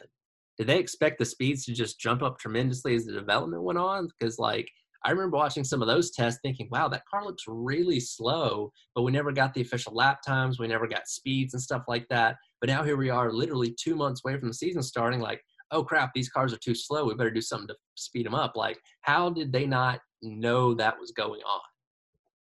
Did 0.57 0.65
they 0.65 0.79
expect 0.79 1.19
the 1.19 1.25
speeds 1.25 1.65
to 1.65 1.73
just 1.73 1.99
jump 1.99 2.23
up 2.23 2.39
tremendously 2.39 2.95
as 2.95 3.05
the 3.05 3.13
development 3.13 3.61
went 3.61 3.77
on? 3.77 4.07
Because 4.07 4.39
like 4.39 4.67
I 5.05 5.11
remember 5.11 5.37
watching 5.37 5.63
some 5.63 5.81
of 5.81 5.87
those 5.87 6.11
tests 6.11 6.39
thinking, 6.43 6.67
wow, 6.71 6.89
that 6.89 7.03
car 7.09 7.23
looks 7.23 7.43
really 7.47 7.99
slow, 7.99 8.71
but 8.95 9.03
we 9.03 9.11
never 9.11 9.31
got 9.31 9.53
the 9.53 9.61
official 9.61 9.93
lap 9.93 10.19
times. 10.25 10.59
We 10.59 10.67
never 10.67 10.87
got 10.87 11.07
speeds 11.07 11.53
and 11.53 11.63
stuff 11.63 11.83
like 11.87 12.07
that. 12.09 12.35
But 12.59 12.69
now 12.69 12.83
here 12.83 12.97
we 12.97 13.09
are, 13.09 13.31
literally 13.31 13.73
two 13.79 13.95
months 13.95 14.21
away 14.25 14.37
from 14.37 14.49
the 14.49 14.53
season 14.53 14.83
starting, 14.83 15.21
like, 15.21 15.41
oh 15.71 15.83
crap, 15.83 16.11
these 16.13 16.29
cars 16.29 16.53
are 16.53 16.57
too 16.57 16.75
slow. 16.75 17.05
We 17.05 17.15
better 17.15 17.31
do 17.31 17.41
something 17.41 17.67
to 17.67 17.75
speed 17.95 18.25
them 18.25 18.35
up. 18.35 18.55
Like, 18.55 18.79
how 19.01 19.29
did 19.29 19.53
they 19.53 19.65
not 19.65 19.99
know 20.21 20.73
that 20.73 20.99
was 20.99 21.11
going 21.11 21.41
on? 21.41 21.61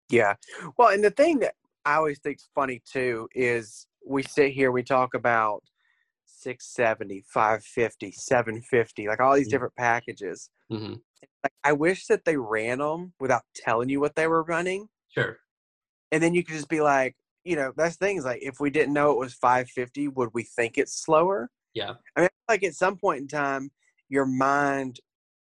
Yeah. 0.09 0.33
Well, 0.77 0.89
and 0.89 1.03
the 1.03 1.11
thing 1.11 1.39
that 1.39 1.53
I 1.85 1.95
always 1.95 2.19
think 2.19 2.37
is 2.37 2.49
funny 2.53 2.81
too 2.91 3.29
is 3.33 3.87
we 4.05 4.23
sit 4.23 4.51
here, 4.51 4.71
we 4.71 4.83
talk 4.83 5.13
about 5.13 5.63
670, 6.41 7.23
550, 7.27 8.11
750, 8.11 9.07
like 9.07 9.19
all 9.19 9.35
these 9.35 9.45
mm-hmm. 9.45 9.51
different 9.51 9.75
packages. 9.75 10.49
Mm-hmm. 10.71 10.93
Like, 11.43 11.53
I 11.63 11.73
wish 11.73 12.07
that 12.07 12.25
they 12.25 12.37
ran 12.37 12.79
them 12.79 13.13
without 13.19 13.43
telling 13.55 13.89
you 13.89 13.99
what 13.99 14.15
they 14.15 14.27
were 14.27 14.43
running. 14.43 14.87
Sure. 15.09 15.37
And 16.11 16.23
then 16.23 16.33
you 16.33 16.43
could 16.43 16.55
just 16.55 16.69
be 16.69 16.81
like, 16.81 17.15
you 17.43 17.55
know, 17.55 17.71
that's 17.75 17.95
things 17.95 18.25
like 18.25 18.39
if 18.41 18.59
we 18.59 18.69
didn't 18.69 18.93
know 18.93 19.11
it 19.11 19.19
was 19.19 19.33
550, 19.33 20.09
would 20.09 20.29
we 20.33 20.43
think 20.43 20.77
it's 20.77 21.03
slower? 21.03 21.49
Yeah. 21.73 21.93
I 22.15 22.21
mean, 22.21 22.29
like 22.47 22.63
at 22.63 22.73
some 22.73 22.97
point 22.97 23.21
in 23.21 23.27
time, 23.27 23.71
your 24.09 24.25
mind 24.25 24.99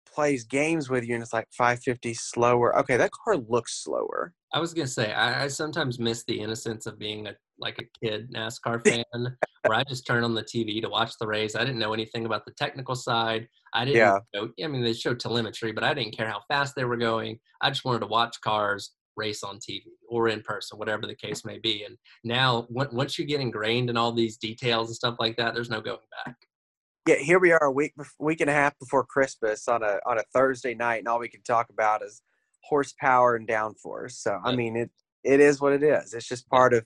plays 0.07 0.45
games 0.45 0.89
with 0.89 1.05
you 1.05 1.15
and 1.15 1.23
it's 1.23 1.33
like 1.33 1.49
550 1.53 2.15
slower. 2.15 2.77
Okay, 2.79 2.97
that 2.97 3.11
car 3.13 3.37
looks 3.37 3.83
slower. 3.83 4.33
I 4.55 4.61
was 4.61 4.73
gonna 4.73 4.87
say 4.87 5.13
I, 5.13 5.45
I 5.45 5.49
sometimes 5.49 5.99
miss 5.99 6.25
the 6.25 6.41
innocence 6.41 6.87
of 6.87 6.97
being 6.97 7.27
a 7.27 7.35
like 7.59 7.81
a 7.81 8.07
kid 8.07 8.33
NASCAR 8.33 8.87
fan, 8.89 9.37
where 9.67 9.79
I 9.79 9.83
just 9.85 10.07
turn 10.07 10.23
on 10.23 10.35
the 10.35 10.45
TV 10.45 10.81
to 10.81 10.89
watch 10.89 11.19
the 11.19 11.27
race. 11.27 11.57
I 11.57 11.65
didn't 11.65 11.81
know 11.81 11.93
anything 11.93 12.25
about 12.25 12.45
the 12.45 12.53
technical 12.53 12.95
side. 12.95 13.49
I 13.75 13.85
didn't. 13.85 13.97
Yeah. 13.97 14.19
Know, 14.33 14.49
I 14.63 14.69
mean, 14.69 14.85
they 14.85 14.93
showed 14.93 15.19
telemetry, 15.19 15.73
but 15.73 15.83
I 15.83 15.93
didn't 15.93 16.17
care 16.17 16.29
how 16.29 16.41
fast 16.49 16.77
they 16.77 16.85
were 16.85 16.97
going. 16.97 17.41
I 17.61 17.71
just 17.71 17.85
wanted 17.85 18.01
to 18.01 18.07
watch 18.07 18.41
cars 18.41 18.93
race 19.17 19.43
on 19.43 19.59
TV 19.59 19.83
or 20.09 20.29
in 20.29 20.41
person, 20.43 20.79
whatever 20.79 21.07
the 21.07 21.17
case 21.17 21.45
may 21.45 21.59
be. 21.59 21.85
And 21.85 21.97
now, 22.23 22.67
once 22.71 23.19
you 23.19 23.25
get 23.25 23.41
ingrained 23.41 23.91
in 23.91 23.97
all 23.97 24.13
these 24.13 24.37
details 24.37 24.89
and 24.89 24.97
stuff 24.97 25.17
like 25.19 25.37
that, 25.37 25.55
there's 25.55 25.71
no 25.71 25.81
going 25.81 25.99
back. 26.25 26.37
Yeah, 27.09 27.17
here 27.17 27.39
we 27.41 27.51
are 27.51 27.65
a 27.65 27.73
week 27.73 27.93
week 28.21 28.41
and 28.41 28.49
a 28.49 28.55
half 28.55 28.79
before 28.79 29.05
Christmas 29.05 29.67
on 29.67 29.83
a 29.83 29.99
on 30.07 30.19
a 30.19 30.25
Thursday 30.33 30.75
night, 30.75 30.99
and 30.99 31.09
all 31.09 31.19
we 31.19 31.29
can 31.29 31.43
talk 31.43 31.71
about 31.71 32.03
is 32.05 32.23
horsepower 32.67 33.37
and 33.37 33.47
downforce. 33.47 34.13
So 34.13 34.41
I 34.45 34.55
mean, 34.55 34.77
it 34.77 34.91
it 35.23 35.41
is 35.41 35.61
what 35.61 35.73
it 35.73 35.83
is. 35.83 36.15
It's 36.15 36.29
just 36.29 36.49
part 36.49 36.75
of 36.75 36.85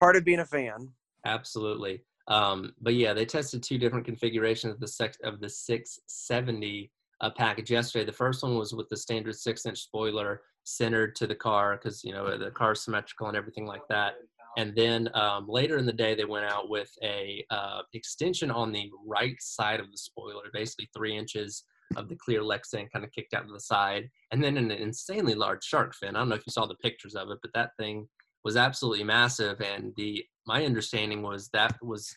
part 0.00 0.16
of 0.16 0.24
being 0.24 0.40
a 0.40 0.46
fan. 0.46 0.88
Absolutely. 1.24 2.02
Um, 2.28 2.72
but 2.80 2.94
yeah, 2.94 3.12
they 3.12 3.24
tested 3.24 3.62
two 3.62 3.78
different 3.78 4.04
configurations 4.04 4.74
of 4.74 4.80
the 4.80 4.88
six 4.88 5.18
of 5.24 5.40
the 5.40 5.48
670 5.48 6.90
uh, 7.20 7.30
package 7.30 7.70
yesterday. 7.70 8.04
The 8.04 8.12
first 8.12 8.42
one 8.42 8.56
was 8.56 8.72
with 8.72 8.88
the 8.88 8.96
standard 8.96 9.34
six-inch 9.34 9.78
spoiler 9.78 10.42
centered 10.64 11.16
to 11.16 11.26
the 11.26 11.34
car 11.34 11.76
because 11.76 12.04
you 12.04 12.12
know 12.12 12.38
the 12.38 12.50
car's 12.50 12.84
symmetrical 12.84 13.28
and 13.28 13.36
everything 13.36 13.66
like 13.66 13.86
that. 13.88 14.14
And 14.56 14.74
then 14.74 15.08
um, 15.14 15.46
later 15.48 15.78
in 15.78 15.86
the 15.86 15.92
day, 15.92 16.14
they 16.14 16.24
went 16.24 16.44
out 16.44 16.68
with 16.68 16.90
a 17.02 17.44
uh, 17.50 17.82
extension 17.94 18.50
on 18.50 18.72
the 18.72 18.90
right 19.06 19.36
side 19.40 19.78
of 19.78 19.90
the 19.90 19.96
spoiler, 19.96 20.50
basically 20.52 20.88
three 20.94 21.16
inches 21.16 21.64
of 21.96 22.08
the 22.08 22.16
clear 22.16 22.40
Lexan 22.40 22.90
kind 22.92 23.04
of 23.04 23.12
kicked 23.12 23.34
out 23.34 23.46
to 23.46 23.52
the 23.52 23.60
side, 23.60 24.08
and 24.30 24.42
then 24.42 24.56
an 24.56 24.70
insanely 24.70 25.34
large 25.34 25.64
shark 25.64 25.94
fin. 25.94 26.16
I 26.16 26.20
don't 26.20 26.28
know 26.28 26.36
if 26.36 26.46
you 26.46 26.52
saw 26.52 26.66
the 26.66 26.76
pictures 26.76 27.14
of 27.14 27.30
it, 27.30 27.38
but 27.42 27.52
that 27.54 27.70
thing 27.78 28.08
was 28.44 28.56
absolutely 28.56 29.04
massive. 29.04 29.60
And 29.60 29.92
the 29.96 30.24
my 30.46 30.64
understanding 30.64 31.22
was 31.22 31.48
that 31.52 31.76
was 31.82 32.14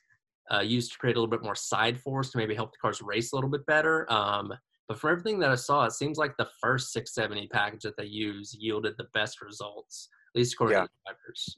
uh, 0.54 0.62
used 0.62 0.92
to 0.92 0.98
create 0.98 1.16
a 1.16 1.20
little 1.20 1.30
bit 1.30 1.44
more 1.44 1.56
side 1.56 2.00
force 2.00 2.32
to 2.32 2.38
maybe 2.38 2.56
help 2.56 2.72
the 2.72 2.78
cars 2.82 3.02
race 3.02 3.32
a 3.32 3.36
little 3.36 3.50
bit 3.50 3.66
better. 3.66 4.12
Um, 4.12 4.54
but 4.88 5.00
from 5.00 5.12
everything 5.12 5.40
that 5.40 5.50
I 5.50 5.56
saw, 5.56 5.86
it 5.86 5.94
seems 5.94 6.18
like 6.18 6.36
the 6.38 6.50
first 6.62 6.92
670 6.92 7.48
package 7.48 7.82
that 7.84 7.96
they 7.98 8.06
used 8.06 8.56
yielded 8.60 8.96
the 8.98 9.08
best 9.14 9.42
results, 9.42 10.10
at 10.36 10.40
least 10.40 10.54
according 10.54 10.78
yeah. 10.78 10.84
to 10.84 10.90
the 10.90 11.14
drivers. 11.14 11.56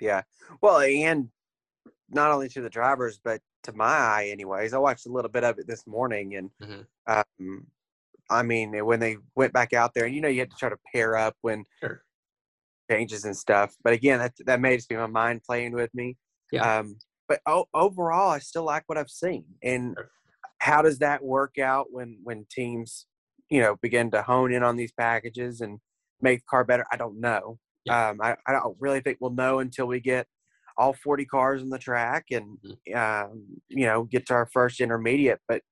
Yeah. 0.00 0.22
Well, 0.62 0.80
and 0.80 1.28
not 2.08 2.30
only 2.30 2.48
to 2.50 2.60
the 2.60 2.70
drivers, 2.70 3.20
but 3.22 3.40
to 3.64 3.72
my 3.72 3.84
eye, 3.84 4.28
anyways. 4.30 4.74
I 4.74 4.78
watched 4.78 5.06
a 5.06 5.12
little 5.12 5.30
bit 5.30 5.44
of 5.44 5.58
it 5.58 5.66
this 5.66 5.86
morning, 5.86 6.36
and 6.36 6.50
mm-hmm. 6.62 6.82
um, 7.06 7.66
I 8.30 8.42
mean, 8.42 8.72
when 8.84 9.00
they 9.00 9.16
went 9.34 9.52
back 9.52 9.72
out 9.72 9.94
there, 9.94 10.06
and 10.06 10.14
you 10.14 10.20
know, 10.20 10.28
you 10.28 10.40
had 10.40 10.50
to 10.50 10.56
try 10.56 10.68
to 10.68 10.78
pair 10.92 11.16
up 11.16 11.36
when 11.42 11.64
sure. 11.80 12.02
changes 12.90 13.24
and 13.24 13.36
stuff. 13.36 13.74
But 13.84 13.92
again, 13.92 14.18
that 14.18 14.32
that 14.46 14.60
may 14.60 14.76
just 14.76 14.88
be 14.88 14.96
my 14.96 15.06
mind 15.06 15.42
playing 15.44 15.72
with 15.72 15.92
me. 15.94 16.16
Yeah. 16.50 16.78
Um, 16.78 16.98
but 17.28 17.40
o- 17.46 17.68
overall, 17.74 18.30
I 18.30 18.38
still 18.38 18.64
like 18.64 18.84
what 18.86 18.98
I've 18.98 19.10
seen. 19.10 19.44
And 19.62 19.94
sure. 19.96 20.10
how 20.58 20.82
does 20.82 20.98
that 20.98 21.22
work 21.22 21.58
out 21.58 21.86
when 21.90 22.18
when 22.22 22.46
teams, 22.50 23.06
you 23.50 23.60
know, 23.60 23.76
begin 23.82 24.10
to 24.12 24.22
hone 24.22 24.52
in 24.52 24.62
on 24.62 24.76
these 24.76 24.92
packages 24.92 25.60
and 25.60 25.78
make 26.20 26.40
the 26.40 26.46
car 26.48 26.64
better? 26.64 26.84
I 26.92 26.96
don't 26.96 27.20
know. 27.20 27.58
Yeah. 27.84 28.10
Um, 28.10 28.20
I, 28.22 28.36
I 28.46 28.52
don't 28.52 28.76
really 28.78 29.00
think 29.00 29.18
we'll 29.20 29.30
know 29.30 29.58
until 29.58 29.86
we 29.86 30.00
get 30.00 30.26
all 30.76 30.92
40 30.92 31.24
cars 31.26 31.62
on 31.62 31.68
the 31.68 31.78
track 31.78 32.26
and 32.30 32.58
mm-hmm. 32.64 32.96
um, 32.96 33.44
you 33.68 33.86
know 33.86 34.04
get 34.04 34.26
to 34.26 34.34
our 34.34 34.48
first 34.52 34.80
intermediate 34.80 35.40
but 35.48 35.62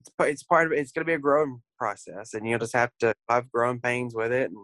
it's, 0.00 0.10
it's 0.20 0.42
part 0.42 0.66
of 0.66 0.72
it's 0.72 0.92
going 0.92 1.04
to 1.04 1.10
be 1.10 1.14
a 1.14 1.18
growing 1.18 1.62
process 1.78 2.34
and 2.34 2.46
you'll 2.46 2.58
just 2.58 2.76
have 2.76 2.90
to 3.00 3.14
have 3.28 3.50
growing 3.50 3.80
pains 3.80 4.14
with 4.14 4.32
it 4.32 4.50
and 4.50 4.58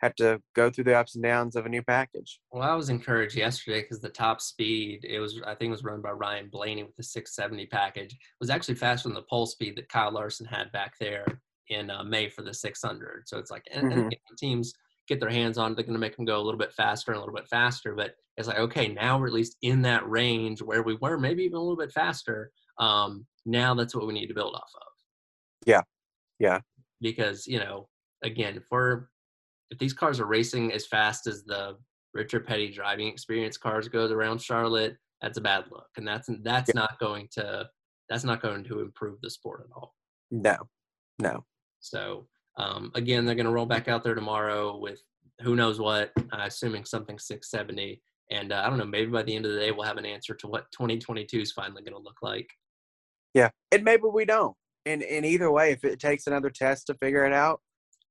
have 0.00 0.14
to 0.14 0.40
go 0.54 0.70
through 0.70 0.84
the 0.84 0.94
ups 0.94 1.16
and 1.16 1.24
downs 1.24 1.56
of 1.56 1.66
a 1.66 1.68
new 1.68 1.82
package. 1.82 2.38
Well, 2.52 2.62
I 2.62 2.74
was 2.74 2.88
encouraged 2.88 3.36
yesterday 3.36 3.82
because 3.82 4.00
the 4.00 4.08
top 4.08 4.40
speed 4.40 5.04
it 5.04 5.18
was 5.18 5.40
I 5.44 5.54
think 5.54 5.68
it 5.68 5.72
was 5.72 5.84
run 5.84 6.00
by 6.00 6.10
Ryan 6.10 6.48
Blaney 6.48 6.84
with 6.84 6.96
the 6.96 7.02
670 7.02 7.66
package 7.66 8.16
was 8.40 8.50
actually 8.50 8.76
faster 8.76 9.08
than 9.08 9.14
the 9.14 9.24
pole 9.28 9.46
speed 9.46 9.76
that 9.76 9.88
Kyle 9.88 10.12
Larson 10.12 10.46
had 10.46 10.70
back 10.72 10.94
there 11.00 11.40
in 11.68 11.90
uh, 11.90 12.04
May 12.04 12.28
for 12.28 12.42
the 12.42 12.54
600. 12.54 13.24
So 13.26 13.38
it's 13.38 13.50
like 13.50 13.64
mm-hmm. 13.74 13.90
and 13.90 14.14
teams 14.38 14.72
get 15.08 15.20
their 15.20 15.30
hands 15.30 15.58
on, 15.58 15.74
they're 15.74 15.84
going 15.84 15.94
to 15.94 16.00
make 16.00 16.16
them 16.16 16.24
go 16.24 16.38
a 16.38 16.44
little 16.44 16.58
bit 16.58 16.72
faster 16.72 17.10
and 17.10 17.16
a 17.16 17.20
little 17.20 17.34
bit 17.34 17.48
faster. 17.48 17.94
But 17.94 18.14
it's 18.38 18.46
like 18.46 18.58
okay, 18.58 18.88
now 18.88 19.18
we're 19.18 19.26
at 19.26 19.32
least 19.32 19.56
in 19.62 19.82
that 19.82 20.08
range 20.08 20.62
where 20.62 20.82
we 20.82 20.96
were, 21.00 21.18
maybe 21.18 21.42
even 21.42 21.56
a 21.56 21.60
little 21.60 21.76
bit 21.76 21.92
faster. 21.92 22.52
Um, 22.78 23.26
now 23.44 23.74
that's 23.74 23.94
what 23.94 24.06
we 24.06 24.14
need 24.14 24.28
to 24.28 24.34
build 24.34 24.54
off 24.54 24.70
of. 24.76 24.92
Yeah, 25.66 25.82
yeah. 26.38 26.60
Because 27.00 27.46
you 27.46 27.58
know, 27.58 27.88
again, 28.22 28.56
if 28.56 28.64
we're 28.70 29.06
if 29.70 29.78
these 29.78 29.92
cars 29.92 30.20
are 30.20 30.26
racing 30.26 30.72
as 30.72 30.86
fast 30.86 31.26
as 31.26 31.44
the 31.44 31.76
Richard 32.14 32.46
Petty 32.46 32.70
driving 32.70 33.08
experience 33.08 33.56
cars 33.56 33.88
goes 33.88 34.12
around 34.12 34.40
Charlotte, 34.40 34.96
that's 35.20 35.38
a 35.38 35.42
bad 35.42 35.64
look, 35.72 35.88
and 35.96 36.06
that's 36.06 36.28
that's 36.42 36.70
yeah. 36.72 36.80
not 36.80 36.98
going 37.00 37.28
to 37.32 37.68
that's 38.08 38.24
not 38.24 38.40
going 38.40 38.62
to 38.64 38.80
improve 38.80 39.20
the 39.20 39.30
sport 39.30 39.66
at 39.68 39.76
all. 39.76 39.94
No, 40.30 40.56
no. 41.18 41.44
So 41.80 42.28
um, 42.56 42.92
again, 42.94 43.24
they're 43.24 43.34
going 43.34 43.46
to 43.46 43.52
roll 43.52 43.66
back 43.66 43.88
out 43.88 44.04
there 44.04 44.14
tomorrow 44.14 44.78
with 44.78 45.02
who 45.40 45.56
knows 45.56 45.80
what, 45.80 46.12
uh, 46.32 46.44
assuming 46.44 46.84
something 46.84 47.18
670. 47.18 48.00
And 48.30 48.52
uh, 48.52 48.62
I 48.64 48.68
don't 48.68 48.78
know, 48.78 48.84
maybe 48.84 49.10
by 49.10 49.22
the 49.22 49.34
end 49.34 49.46
of 49.46 49.52
the 49.52 49.58
day, 49.58 49.70
we'll 49.70 49.86
have 49.86 49.96
an 49.96 50.06
answer 50.06 50.34
to 50.34 50.46
what 50.46 50.70
2022 50.72 51.40
is 51.40 51.52
finally 51.52 51.82
going 51.82 51.94
to 51.94 52.02
look 52.02 52.18
like. 52.22 52.50
Yeah, 53.34 53.50
and 53.72 53.84
maybe 53.84 54.04
we 54.12 54.24
don't. 54.24 54.56
And 54.86 55.02
and 55.02 55.24
either 55.24 55.50
way, 55.50 55.72
if 55.72 55.84
it 55.84 56.00
takes 56.00 56.26
another 56.26 56.50
test 56.50 56.86
to 56.86 56.94
figure 56.94 57.24
it 57.24 57.32
out, 57.32 57.60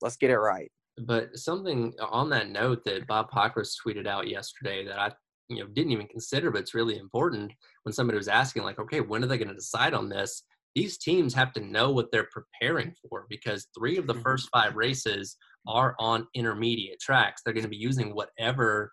let's 0.01 0.17
get 0.17 0.29
it 0.29 0.37
right. 0.37 0.71
But 0.99 1.37
something 1.37 1.93
on 1.99 2.29
that 2.29 2.49
note 2.49 2.83
that 2.85 3.07
Bob 3.07 3.29
Pockrass 3.31 3.75
tweeted 3.85 4.07
out 4.07 4.27
yesterday 4.27 4.85
that 4.85 4.99
I 4.99 5.11
you 5.49 5.59
know 5.59 5.67
didn't 5.67 5.91
even 5.91 6.07
consider, 6.07 6.51
but 6.51 6.61
it's 6.61 6.73
really 6.73 6.97
important 6.97 7.51
when 7.83 7.93
somebody 7.93 8.17
was 8.17 8.27
asking 8.27 8.63
like, 8.63 8.79
okay, 8.79 9.01
when 9.01 9.23
are 9.23 9.27
they 9.27 9.37
going 9.37 9.47
to 9.49 9.53
decide 9.53 9.93
on 9.93 10.09
this? 10.09 10.43
These 10.75 10.97
teams 10.97 11.33
have 11.33 11.53
to 11.53 11.61
know 11.61 11.91
what 11.91 12.11
they're 12.11 12.29
preparing 12.31 12.93
for 13.01 13.25
because 13.29 13.67
three 13.77 13.97
of 13.97 14.05
the 14.05 14.13
mm-hmm. 14.13 14.21
first 14.21 14.49
five 14.53 14.75
races 14.75 15.35
are 15.67 15.95
on 15.99 16.27
intermediate 16.35 16.99
tracks. 16.99 17.41
They're 17.43 17.53
going 17.53 17.63
to 17.63 17.69
be 17.69 17.77
using 17.77 18.13
whatever 18.13 18.91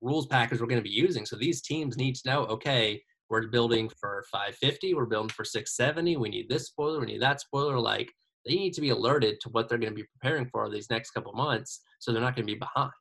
rules 0.00 0.26
package 0.26 0.60
we're 0.60 0.66
going 0.66 0.80
to 0.80 0.88
be 0.88 0.90
using. 0.90 1.26
So 1.26 1.36
these 1.36 1.62
teams 1.62 1.96
need 1.96 2.14
to 2.16 2.30
know, 2.30 2.44
okay, 2.44 3.02
we're 3.28 3.48
building 3.48 3.90
for 4.00 4.24
550, 4.30 4.94
we're 4.94 5.06
building 5.06 5.30
for 5.30 5.44
670, 5.44 6.16
we 6.16 6.28
need 6.28 6.48
this 6.48 6.66
spoiler, 6.66 7.00
we 7.00 7.06
need 7.06 7.22
that 7.22 7.40
spoiler. 7.40 7.78
Like 7.78 8.12
they 8.46 8.54
need 8.54 8.72
to 8.74 8.80
be 8.80 8.90
alerted 8.90 9.40
to 9.40 9.48
what 9.50 9.68
they're 9.68 9.78
going 9.78 9.92
to 9.92 9.96
be 9.96 10.06
preparing 10.18 10.46
for 10.46 10.70
these 10.70 10.88
next 10.88 11.10
couple 11.10 11.32
months 11.32 11.80
so 11.98 12.12
they're 12.12 12.22
not 12.22 12.36
going 12.36 12.46
to 12.46 12.52
be 12.52 12.58
behind 12.58 12.92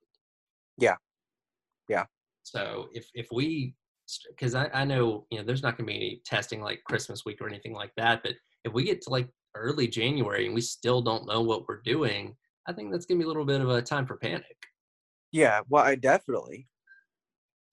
yeah 0.78 0.96
yeah 1.88 2.04
so 2.44 2.88
if 2.94 3.08
if 3.14 3.28
we 3.32 3.76
because 4.30 4.56
I, 4.56 4.70
I 4.74 4.86
know 4.86 5.26
you 5.32 5.38
know 5.38 5.44
there's 5.44 5.64
not 5.64 5.78
going 5.78 5.88
to 5.88 5.94
be 5.94 5.98
any 5.98 6.22
testing 6.26 6.62
like 6.62 6.84
christmas 6.86 7.26
week 7.26 7.42
or 7.42 7.48
anything 7.48 7.74
like 7.74 7.92
that 7.98 8.22
but 8.24 8.34
if 8.64 8.74
we 8.74 8.84
get 8.84 9.02
to 9.04 9.10
like 9.10 9.30
early 9.56 9.88
january 9.88 10.46
and 10.46 10.56
we 10.56 10.62
still 10.62 11.02
don't 11.02 11.28
know 11.28 11.42
what 11.42 11.68
we're 11.68 11.82
doing 11.82 12.36
i 12.68 12.74
think 12.74 12.92
that's 12.92 13.06
going 13.06 13.20
to 13.20 13.24
be 13.24 13.26
a 13.26 13.28
little 13.28 13.46
bit 13.46 13.62
of 13.62 13.70
a 13.70 13.82
time 13.82 14.06
for 14.06 14.18
panic 14.18 14.58
yeah 15.32 15.62
well 15.70 15.84
i 15.84 15.96
definitely 15.96 16.68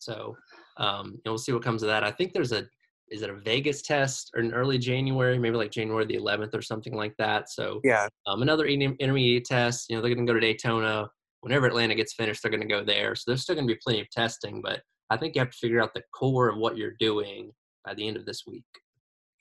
so 0.02 0.36
um, 0.78 1.18
we'll 1.24 1.38
see 1.38 1.52
what 1.52 1.62
comes 1.62 1.82
of 1.82 1.88
that 1.88 2.04
i 2.04 2.10
think 2.10 2.32
there's 2.32 2.52
a 2.52 2.66
is 3.12 3.20
it 3.20 3.30
a 3.30 3.34
Vegas 3.34 3.82
test 3.82 4.30
or 4.34 4.40
in 4.40 4.54
early 4.54 4.78
January, 4.78 5.38
maybe 5.38 5.56
like 5.56 5.70
January 5.70 6.06
the 6.06 6.16
11th 6.16 6.54
or 6.54 6.62
something 6.62 6.94
like 6.94 7.14
that. 7.18 7.50
So 7.50 7.78
yeah, 7.84 8.08
um, 8.26 8.40
another 8.40 8.66
intermediate 8.66 9.44
test. 9.44 9.90
You 9.90 9.96
know, 9.96 10.02
they're 10.02 10.14
going 10.14 10.26
to 10.26 10.30
go 10.30 10.34
to 10.34 10.40
Daytona. 10.40 11.08
Whenever 11.42 11.66
Atlanta 11.66 11.94
gets 11.94 12.14
finished, 12.14 12.42
they're 12.42 12.50
going 12.50 12.62
to 12.62 12.66
go 12.66 12.82
there. 12.82 13.14
So 13.14 13.24
there's 13.26 13.42
still 13.42 13.54
going 13.54 13.68
to 13.68 13.74
be 13.74 13.80
plenty 13.84 14.00
of 14.00 14.08
testing, 14.10 14.62
but 14.62 14.80
I 15.10 15.18
think 15.18 15.34
you 15.34 15.40
have 15.40 15.50
to 15.50 15.58
figure 15.58 15.82
out 15.82 15.92
the 15.92 16.02
core 16.14 16.48
of 16.48 16.56
what 16.56 16.78
you're 16.78 16.94
doing 16.98 17.52
by 17.84 17.92
the 17.94 18.08
end 18.08 18.16
of 18.16 18.24
this 18.24 18.44
week. 18.46 18.64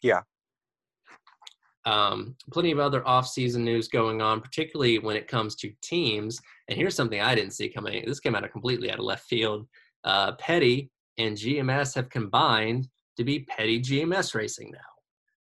Yeah. 0.04 0.22
Um, 1.86 2.36
plenty 2.52 2.72
of 2.72 2.80
other 2.80 3.08
off-season 3.08 3.64
news 3.64 3.88
going 3.88 4.22
on, 4.22 4.42
particularly 4.42 5.00
when 5.00 5.16
it 5.16 5.28
comes 5.28 5.56
to 5.58 5.72
teams. 5.82 6.40
And 6.68 6.78
here's 6.78 6.96
something 6.96 7.22
I 7.22 7.36
didn't 7.36 7.54
see 7.54 7.70
coming. 7.70 8.04
This 8.06 8.20
came 8.20 8.36
out 8.36 8.44
of 8.44 8.52
completely 8.52 8.92
out 8.92 9.00
of 9.00 9.06
left 9.06 9.26
field. 9.26 9.68
Uh, 10.04 10.34
Petty 10.34 10.90
and 11.18 11.38
GMS 11.38 11.96
have 11.96 12.10
combined 12.10 12.88
to 13.18 13.24
be 13.24 13.40
Petty 13.40 13.80
GMS 13.80 14.34
Racing 14.34 14.72
now. 14.72 14.80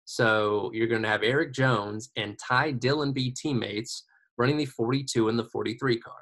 So 0.04 0.70
you're 0.74 0.88
going 0.88 1.02
to 1.02 1.08
have 1.08 1.22
Eric 1.22 1.52
Jones 1.52 2.10
and 2.16 2.36
Ty 2.38 2.72
Dillon 2.72 3.12
be 3.12 3.30
teammates 3.30 4.04
running 4.36 4.56
the 4.56 4.66
42 4.66 5.28
and 5.28 5.38
the 5.38 5.44
43 5.44 5.98
car. 5.98 6.14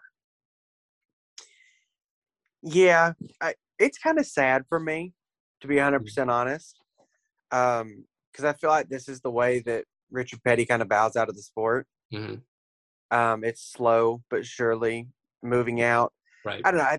Yeah, 2.63 3.13
I, 3.41 3.55
it's 3.79 3.99
kind 3.99 4.19
of 4.19 4.27
sad 4.27 4.65
for 4.69 4.81
me, 4.81 5.15
to 5.61 5.69
be 5.69 5.77
100% 5.77 6.03
mm-hmm. 6.03 6.29
honest, 6.29 6.79
because 7.51 7.83
um, 7.83 8.05
I 8.45 8.53
feel 8.55 8.71
like 8.71 8.89
this 8.89 9.09
is 9.09 9.21
the 9.21 9.31
way 9.31 9.61
that 9.61 9.85
Richard 10.11 10.43
Petty 10.45 10.67
kind 10.67 10.83
of 10.83 10.89
bows 10.89 11.17
out 11.17 11.29
of 11.29 11.37
the 11.37 11.43
sport. 11.43 11.87
Mm-hmm. 12.13 13.17
Um, 13.17 13.45
it's 13.45 13.73
slow 13.73 14.23
but 14.29 14.45
surely 14.45 15.09
moving 15.43 15.81
out. 15.81 16.13
Right. 16.45 16.61
I 16.65 16.71
don't 16.71 16.79
know. 16.79 16.85
I, 16.85 16.99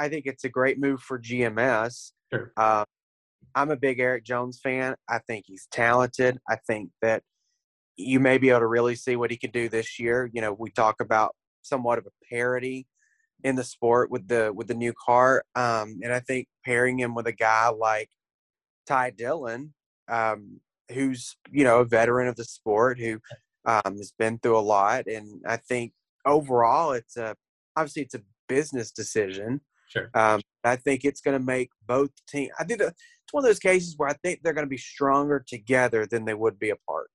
I 0.00 0.08
think 0.08 0.24
it's 0.24 0.44
a 0.44 0.48
great 0.48 0.80
move 0.80 1.02
for 1.02 1.18
GMS. 1.18 2.12
Sure. 2.32 2.52
Uh, 2.56 2.84
I'm 3.54 3.70
a 3.70 3.76
big 3.76 4.00
Eric 4.00 4.24
Jones 4.24 4.58
fan. 4.58 4.94
I 5.08 5.18
think 5.18 5.44
he's 5.46 5.68
talented. 5.70 6.38
I 6.48 6.56
think 6.66 6.90
that 7.02 7.22
you 7.96 8.18
may 8.18 8.38
be 8.38 8.48
able 8.48 8.60
to 8.60 8.66
really 8.66 8.94
see 8.94 9.14
what 9.14 9.30
he 9.30 9.36
could 9.36 9.52
do 9.52 9.68
this 9.68 9.98
year. 9.98 10.30
You 10.32 10.40
know, 10.40 10.54
we 10.54 10.70
talk 10.70 11.00
about 11.00 11.36
somewhat 11.60 11.98
of 11.98 12.06
a 12.06 12.34
parity 12.34 12.86
in 13.44 13.56
the 13.56 13.64
sport 13.64 14.10
with 14.10 14.26
the 14.26 14.52
with 14.54 14.68
the 14.68 14.74
new 14.74 14.94
car, 15.04 15.44
um, 15.54 16.00
and 16.02 16.12
I 16.12 16.20
think 16.20 16.48
pairing 16.64 16.98
him 16.98 17.14
with 17.14 17.26
a 17.26 17.32
guy 17.32 17.68
like 17.68 18.08
Ty 18.86 19.10
Dillon, 19.10 19.74
um, 20.08 20.60
who's 20.90 21.36
you 21.50 21.64
know 21.64 21.80
a 21.80 21.84
veteran 21.84 22.28
of 22.28 22.36
the 22.36 22.44
sport 22.44 22.98
who 22.98 23.20
um, 23.66 23.96
has 23.98 24.12
been 24.18 24.38
through 24.38 24.58
a 24.58 24.60
lot, 24.60 25.06
and 25.06 25.42
I 25.46 25.58
think 25.58 25.92
overall 26.24 26.92
it's 26.92 27.18
a 27.18 27.36
obviously 27.76 28.02
it's 28.02 28.14
a 28.14 28.22
business 28.48 28.90
decision. 28.92 29.60
Sure. 29.90 30.08
Um, 30.14 30.40
I 30.62 30.76
think 30.76 31.04
it's 31.04 31.20
going 31.20 31.38
to 31.38 31.44
make 31.44 31.70
both 31.86 32.10
teams. 32.28 32.50
I 32.58 32.64
think 32.64 32.80
it's 32.80 32.94
one 33.32 33.44
of 33.44 33.48
those 33.48 33.58
cases 33.58 33.94
where 33.96 34.08
I 34.08 34.14
think 34.22 34.40
they're 34.42 34.52
going 34.52 34.66
to 34.66 34.70
be 34.70 34.78
stronger 34.78 35.44
together 35.46 36.06
than 36.06 36.24
they 36.24 36.34
would 36.34 36.58
be 36.60 36.70
apart. 36.70 37.08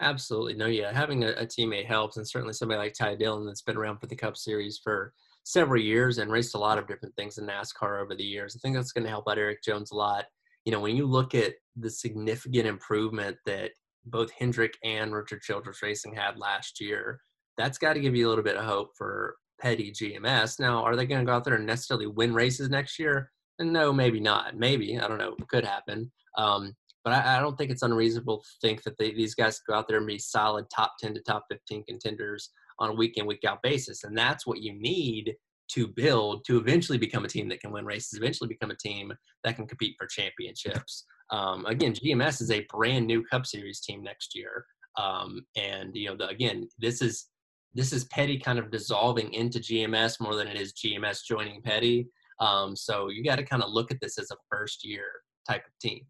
Absolutely. 0.00 0.54
No, 0.54 0.66
yeah. 0.66 0.92
Having 0.92 1.24
a, 1.24 1.28
a, 1.32 1.46
teammate 1.46 1.86
helps, 1.86 2.16
and 2.16 2.28
certainly 2.28 2.54
somebody 2.54 2.78
like 2.78 2.94
Ty 2.94 3.16
Dillon 3.16 3.46
that's 3.46 3.62
been 3.62 3.76
around 3.76 3.98
for 3.98 4.06
the 4.06 4.16
Cup 4.16 4.36
Series 4.36 4.80
for 4.82 5.12
several 5.44 5.80
years 5.80 6.18
and 6.18 6.32
raced 6.32 6.54
a 6.54 6.58
lot 6.58 6.78
of 6.78 6.88
different 6.88 7.14
things 7.14 7.38
in 7.38 7.46
NASCAR 7.46 8.02
over 8.02 8.14
the 8.14 8.24
years. 8.24 8.56
I 8.56 8.58
think 8.60 8.74
that's 8.74 8.92
going 8.92 9.04
to 9.04 9.10
help 9.10 9.28
out 9.28 9.38
Eric 9.38 9.62
Jones 9.62 9.92
a 9.92 9.96
lot. 9.96 10.24
You 10.64 10.72
know, 10.72 10.80
when 10.80 10.96
you 10.96 11.06
look 11.06 11.34
at 11.34 11.52
the 11.76 11.90
significant 11.90 12.66
improvement 12.66 13.36
that 13.44 13.72
both 14.06 14.30
Hendrick 14.32 14.72
and 14.82 15.14
Richard 15.14 15.42
Childress 15.42 15.82
Racing 15.82 16.14
had 16.14 16.38
last 16.38 16.80
year, 16.80 17.20
that's 17.58 17.78
got 17.78 17.92
to 17.92 18.00
give 18.00 18.16
you 18.16 18.26
a 18.26 18.30
little 18.30 18.44
bit 18.44 18.56
of 18.56 18.64
hope 18.64 18.90
for 18.96 19.36
Petty 19.60 19.92
GMS. 19.92 20.58
Now, 20.60 20.82
are 20.82 20.96
they 20.96 21.06
going 21.06 21.20
to 21.20 21.26
go 21.26 21.32
out 21.32 21.44
there 21.44 21.54
and 21.54 21.66
necessarily 21.66 22.06
win 22.06 22.34
races 22.34 22.70
next 22.70 22.98
year? 22.98 23.30
No, 23.58 23.92
maybe 23.92 24.20
not. 24.20 24.56
Maybe 24.56 24.98
I 24.98 25.06
don't 25.06 25.18
know. 25.18 25.34
It 25.38 25.48
could 25.48 25.64
happen. 25.64 26.10
Um, 26.36 26.74
but 27.04 27.12
I, 27.12 27.36
I, 27.36 27.40
don't 27.40 27.56
think 27.56 27.70
it's 27.70 27.82
unreasonable 27.82 28.38
to 28.38 28.48
think 28.60 28.82
that 28.82 28.98
they, 28.98 29.12
these 29.12 29.34
guys 29.34 29.60
go 29.68 29.74
out 29.74 29.86
there 29.86 29.98
and 29.98 30.06
be 30.06 30.18
solid 30.18 30.64
top 30.74 30.94
10 30.98 31.14
to 31.14 31.20
top 31.20 31.44
15 31.50 31.84
contenders 31.84 32.50
on 32.78 32.90
a 32.90 32.94
week 32.94 33.16
in, 33.16 33.26
week 33.26 33.44
out 33.46 33.62
basis. 33.62 34.04
And 34.04 34.16
that's 34.16 34.46
what 34.46 34.60
you 34.60 34.72
need 34.72 35.34
to 35.72 35.86
build 35.86 36.44
to 36.46 36.58
eventually 36.58 36.98
become 36.98 37.24
a 37.24 37.28
team 37.28 37.48
that 37.48 37.60
can 37.60 37.72
win 37.72 37.84
races, 37.84 38.18
eventually 38.18 38.48
become 38.48 38.70
a 38.70 38.76
team 38.76 39.12
that 39.44 39.56
can 39.56 39.66
compete 39.66 39.94
for 39.98 40.06
championships. 40.06 41.04
Um, 41.30 41.64
again, 41.66 41.94
GMS 41.94 42.40
is 42.42 42.50
a 42.50 42.66
brand 42.70 43.06
new 43.06 43.24
Cup 43.24 43.46
Series 43.46 43.80
team 43.80 44.02
next 44.02 44.34
year. 44.34 44.64
Um, 44.98 45.44
and, 45.56 45.94
you 45.94 46.08
know, 46.08 46.16
the, 46.16 46.28
again, 46.28 46.68
this 46.78 47.02
is 47.02 47.26
this 47.74 47.92
is 47.92 48.04
Petty 48.04 48.38
kind 48.38 48.58
of 48.58 48.70
dissolving 48.70 49.32
into 49.32 49.58
GMS 49.58 50.20
more 50.20 50.36
than 50.36 50.48
it 50.48 50.60
is 50.60 50.72
GMS 50.72 51.24
joining 51.26 51.60
Petty. 51.62 52.08
Um, 52.40 52.76
so 52.76 53.08
you 53.08 53.24
got 53.24 53.36
to 53.36 53.44
kind 53.44 53.62
of 53.62 53.70
look 53.70 53.90
at 53.90 54.00
this 54.00 54.18
as 54.18 54.30
a 54.30 54.36
first 54.50 54.84
year 54.84 55.06
type 55.48 55.64
of 55.66 55.78
team. 55.80 56.04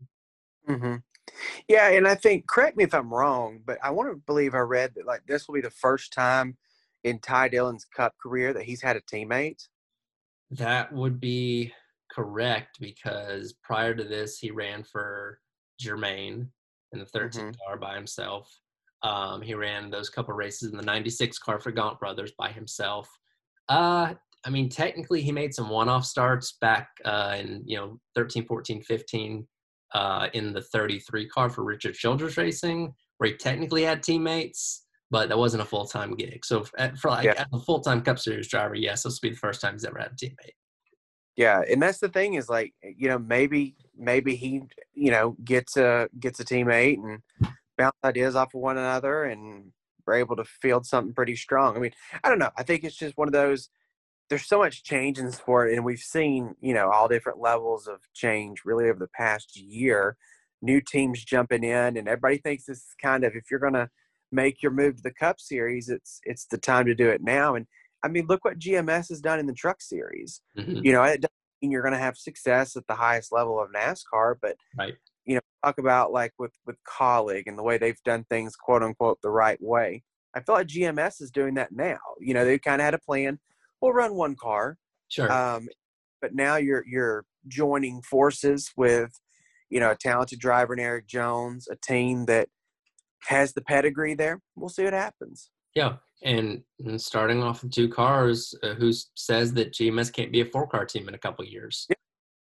Mm-hmm. 0.69 0.97
Yeah, 1.69 1.89
and 1.91 2.07
I 2.07 2.15
think 2.15 2.47
correct 2.47 2.77
me 2.77 2.85
if 2.85 2.95
I'm 2.95 3.13
wrong, 3.13 3.61
but 3.65 3.79
I 3.83 3.91
want 3.91 4.11
to 4.11 4.23
believe 4.27 4.55
I 4.55 4.59
read 4.59 4.93
that 4.95 5.07
like 5.07 5.23
this 5.27 5.49
will 5.49 5.55
be 5.55 5.61
the 5.63 5.71
first 5.71 6.13
time 6.13 6.57
in 7.03 7.19
Ty 7.19 7.49
Dillon's 7.49 7.87
Cup 7.97 8.15
career 8.23 8.53
that 8.53 8.65
he's 8.65 8.83
had 8.83 8.97
a 8.97 9.01
teammate. 9.01 9.67
That 10.51 10.93
would 10.93 11.21
be 11.21 11.73
correct 12.11 12.79
because 12.81 13.55
prior 13.63 13.95
to 13.95 14.05
this, 14.05 14.39
he 14.39 14.51
ran 14.51 14.85
for 14.85 15.41
Germain 15.81 16.51
in 16.93 16.99
the 16.99 17.07
13 17.07 17.41
mm-hmm. 17.41 17.51
car 17.67 17.77
by 17.77 17.95
himself. 17.95 18.51
Um, 19.05 19.43
he 19.43 19.55
ran 19.55 19.91
those 19.91 20.09
couple 20.09 20.35
races 20.35 20.73
in 20.73 20.79
the 20.79 20.83
96 20.83 21.39
car 21.39 21.61
for 21.61 21.71
Gaunt 21.71 22.01
Brothers 22.01 22.33
by 22.39 22.51
himself. 22.51 23.09
Uh, 23.69 24.15
I 24.47 24.51
mean, 24.51 24.69
technically, 24.69 25.21
he 25.21 25.31
made 25.31 25.55
some 25.55 25.69
one-off 25.69 26.05
starts 26.05 26.57
back 26.61 26.89
uh, 27.05 27.37
in 27.39 27.63
you 27.67 27.77
know 27.77 28.01
13, 28.15 28.47
14, 28.47 28.83
15 28.83 29.47
uh, 29.95 30.29
in 30.33 30.53
the 30.53 30.63
33 30.63 31.29
car 31.29 31.51
for 31.51 31.65
Richard 31.65 31.95
Childress 31.95 32.37
Racing, 32.37 32.93
where 33.19 33.31
he 33.31 33.37
technically 33.37 33.83
had 33.83 34.03
teammates, 34.03 34.87
but 35.11 35.29
that 35.29 35.39
wasn't 35.39 35.63
a 35.63 35.67
full-time 35.67 36.17
gig. 36.17 36.45
So 36.45 36.65
for 36.99 37.11
like 37.11 37.25
yeah. 37.25 37.45
a 37.53 37.61
full-time 37.61 38.01
Cup 38.03 38.19
Series 38.19 38.49
driver, 38.49 38.75
yes, 38.75 39.03
this 39.03 39.21
will 39.21 39.29
be 39.29 39.35
the 39.35 39.39
first 39.39 39.61
time 39.61 39.75
he's 39.75 39.85
ever 39.85 39.99
had 39.99 40.13
a 40.13 40.15
teammate. 40.15 40.57
Yeah, 41.37 41.63
and 41.71 41.83
that's 41.83 41.99
the 41.99 42.09
thing 42.09 42.35
is 42.35 42.49
like 42.49 42.73
you 42.83 43.09
know 43.09 43.19
maybe 43.19 43.77
maybe 43.97 44.37
he 44.37 44.63
you 44.95 45.11
know 45.11 45.37
gets 45.45 45.77
a 45.77 46.09
gets 46.21 46.41
a 46.41 46.45
teammate 46.45 46.99
and 47.03 47.51
bounce 47.77 47.97
ideas 48.05 48.37
off 48.37 48.55
of 48.55 48.61
one 48.61 48.79
another 48.79 49.25
and 49.25 49.73
we're 50.07 50.15
able 50.15 50.37
to 50.37 50.45
field 50.45 50.87
something 50.87 51.15
pretty 51.15 51.37
strong. 51.37 51.77
I 51.77 51.81
mean, 51.81 51.93
I 52.23 52.29
don't 52.29 52.39
know. 52.39 52.51
I 52.57 52.63
think 52.63 52.85
it's 52.85 52.97
just 52.97 53.17
one 53.17 53.29
of 53.29 53.33
those 53.33 53.69
there's 54.31 54.47
so 54.47 54.59
much 54.59 54.85
change 54.85 55.19
in 55.19 55.27
the 55.27 55.33
sport 55.33 55.73
and 55.73 55.85
we've 55.85 55.99
seen 55.99 56.55
you 56.61 56.75
know 56.75 56.91
all 56.91 57.09
different 57.09 57.41
levels 57.41 57.87
of 57.87 58.01
change 58.15 58.63
really 58.65 58.89
over 58.89 58.99
the 58.99 59.09
past 59.09 59.57
year 59.57 60.17
new 60.63 60.81
teams 60.81 61.25
jumping 61.25 61.65
in 61.65 61.97
and 61.97 62.09
everybody 62.09 62.39
thinks 62.39 62.65
this 62.65 62.79
is 62.79 62.95
kind 63.01 63.25
of 63.25 63.35
if 63.35 63.51
you're 63.51 63.61
going 63.61 63.75
to 63.75 63.89
make 64.33 64.63
your 64.63 64.73
move 64.73 64.97
to 64.97 65.03
the 65.03 65.13
cup 65.13 65.39
series 65.39 65.89
it's 65.89 66.21
it's 66.25 66.47
the 66.47 66.59
time 66.59 66.87
to 66.87 66.95
do 66.95 67.09
it 67.09 67.23
now 67.23 67.55
and 67.55 67.67
i 68.03 68.09
mean 68.09 68.27
look 68.27 68.45
what 68.45 68.59
gms 68.59 69.09
has 69.09 69.21
done 69.21 69.39
in 69.39 69.47
the 69.47 69.53
truck 69.53 69.81
series 69.81 70.41
mm-hmm. 70.59 70.81
you 70.83 70.93
know 70.93 71.03
it 71.03 71.21
doesn't 71.21 71.33
mean 71.63 71.71
you're 71.71 71.83
going 71.83 71.93
to 71.93 71.99
have 71.99 72.17
success 72.17 72.77
at 72.77 72.87
the 72.87 72.95
highest 72.95 73.31
level 73.31 73.61
of 73.61 73.71
nascar 73.71 74.35
but 74.41 74.57
right 74.77 74.95
you 75.27 75.35
know 75.35 75.41
talk 75.65 75.79
about 75.79 76.13
like 76.13 76.33
with 76.39 76.53
with 76.67 76.77
Kaulig 76.85 77.45
and 77.47 77.59
the 77.59 77.63
way 77.63 77.79
they've 77.79 78.03
done 78.05 78.25
things 78.29 78.57
quote 78.57 78.83
unquote 78.83 79.19
the 79.23 79.31
right 79.31 79.59
way 79.63 80.03
i 80.35 80.41
feel 80.41 80.55
like 80.57 80.67
gms 80.67 81.23
is 81.23 81.31
doing 81.31 81.55
that 81.55 81.73
now 81.73 81.99
you 82.21 82.35
know 82.35 82.45
they 82.45 82.59
kind 82.59 82.81
of 82.81 82.85
had 82.85 82.95
a 82.95 82.99
plan 82.99 83.39
we'll 83.85 83.93
run 83.93 84.15
one 84.15 84.35
car. 84.35 84.79
Sure. 85.09 85.31
Um, 85.31 85.69
but 86.21 86.35
now 86.35 86.57
you're 86.57 86.85
you're 86.87 87.25
joining 87.47 88.01
forces 88.03 88.71
with, 88.77 89.11
you 89.69 89.79
know, 89.79 89.91
a 89.91 89.97
talented 89.97 90.39
driver 90.39 90.73
in 90.73 90.81
eric 90.81 91.07
Jones, 91.07 91.69
a 91.71 91.77
team 91.77 92.25
that 92.27 92.49
has 93.25 93.53
the 93.53 93.61
pedigree 93.63 94.15
there. 94.15 94.41
We'll 94.57 94.71
see 94.71 94.85
what 94.85 94.95
happens. 94.95 95.51
Yeah, 95.75 95.97
and, 96.23 96.63
and 96.79 97.01
starting 97.01 97.43
off 97.43 97.63
with 97.63 97.73
two 97.73 97.89
cars, 97.89 98.55
uh, 98.63 98.75
who 98.75 98.93
says 99.17 99.53
that 99.55 99.73
GMS 99.73 100.13
can't 100.13 100.31
be 100.31 100.41
a 100.41 100.45
four-car 100.45 100.87
team 100.87 101.09
in 101.09 101.15
a 101.15 101.19
couple 101.19 101.45
years? 101.45 101.87
Yeah. 101.89 101.97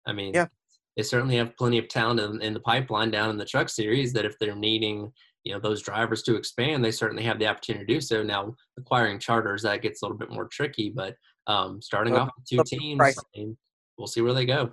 I 0.06 0.12
mean, 0.12 0.34
yeah. 0.34 0.46
They 0.96 1.02
certainly 1.02 1.36
have 1.36 1.56
plenty 1.56 1.78
of 1.78 1.88
talent 1.88 2.20
in, 2.20 2.40
in 2.42 2.54
the 2.54 2.60
pipeline 2.60 3.10
down 3.10 3.30
in 3.30 3.36
the 3.36 3.44
truck 3.44 3.68
series. 3.68 4.12
That 4.12 4.24
if 4.24 4.38
they're 4.38 4.54
needing 4.54 5.12
you 5.44 5.52
know 5.52 5.60
those 5.60 5.82
drivers 5.82 6.22
to 6.24 6.36
expand, 6.36 6.84
they 6.84 6.90
certainly 6.90 7.22
have 7.24 7.38
the 7.38 7.46
opportunity 7.46 7.84
to 7.84 7.94
do 7.94 8.00
so. 8.00 8.22
Now 8.22 8.54
acquiring 8.78 9.18
charters 9.18 9.62
that 9.62 9.82
gets 9.82 10.02
a 10.02 10.04
little 10.04 10.18
bit 10.18 10.30
more 10.30 10.48
tricky, 10.48 10.90
but 10.94 11.16
um, 11.46 11.80
starting 11.82 12.16
off 12.16 12.30
with 12.36 12.46
two 12.46 12.62
teams, 12.64 13.00
I 13.00 13.12
mean, 13.36 13.56
we'll 13.98 14.06
see 14.06 14.22
where 14.22 14.32
they 14.32 14.46
go. 14.46 14.72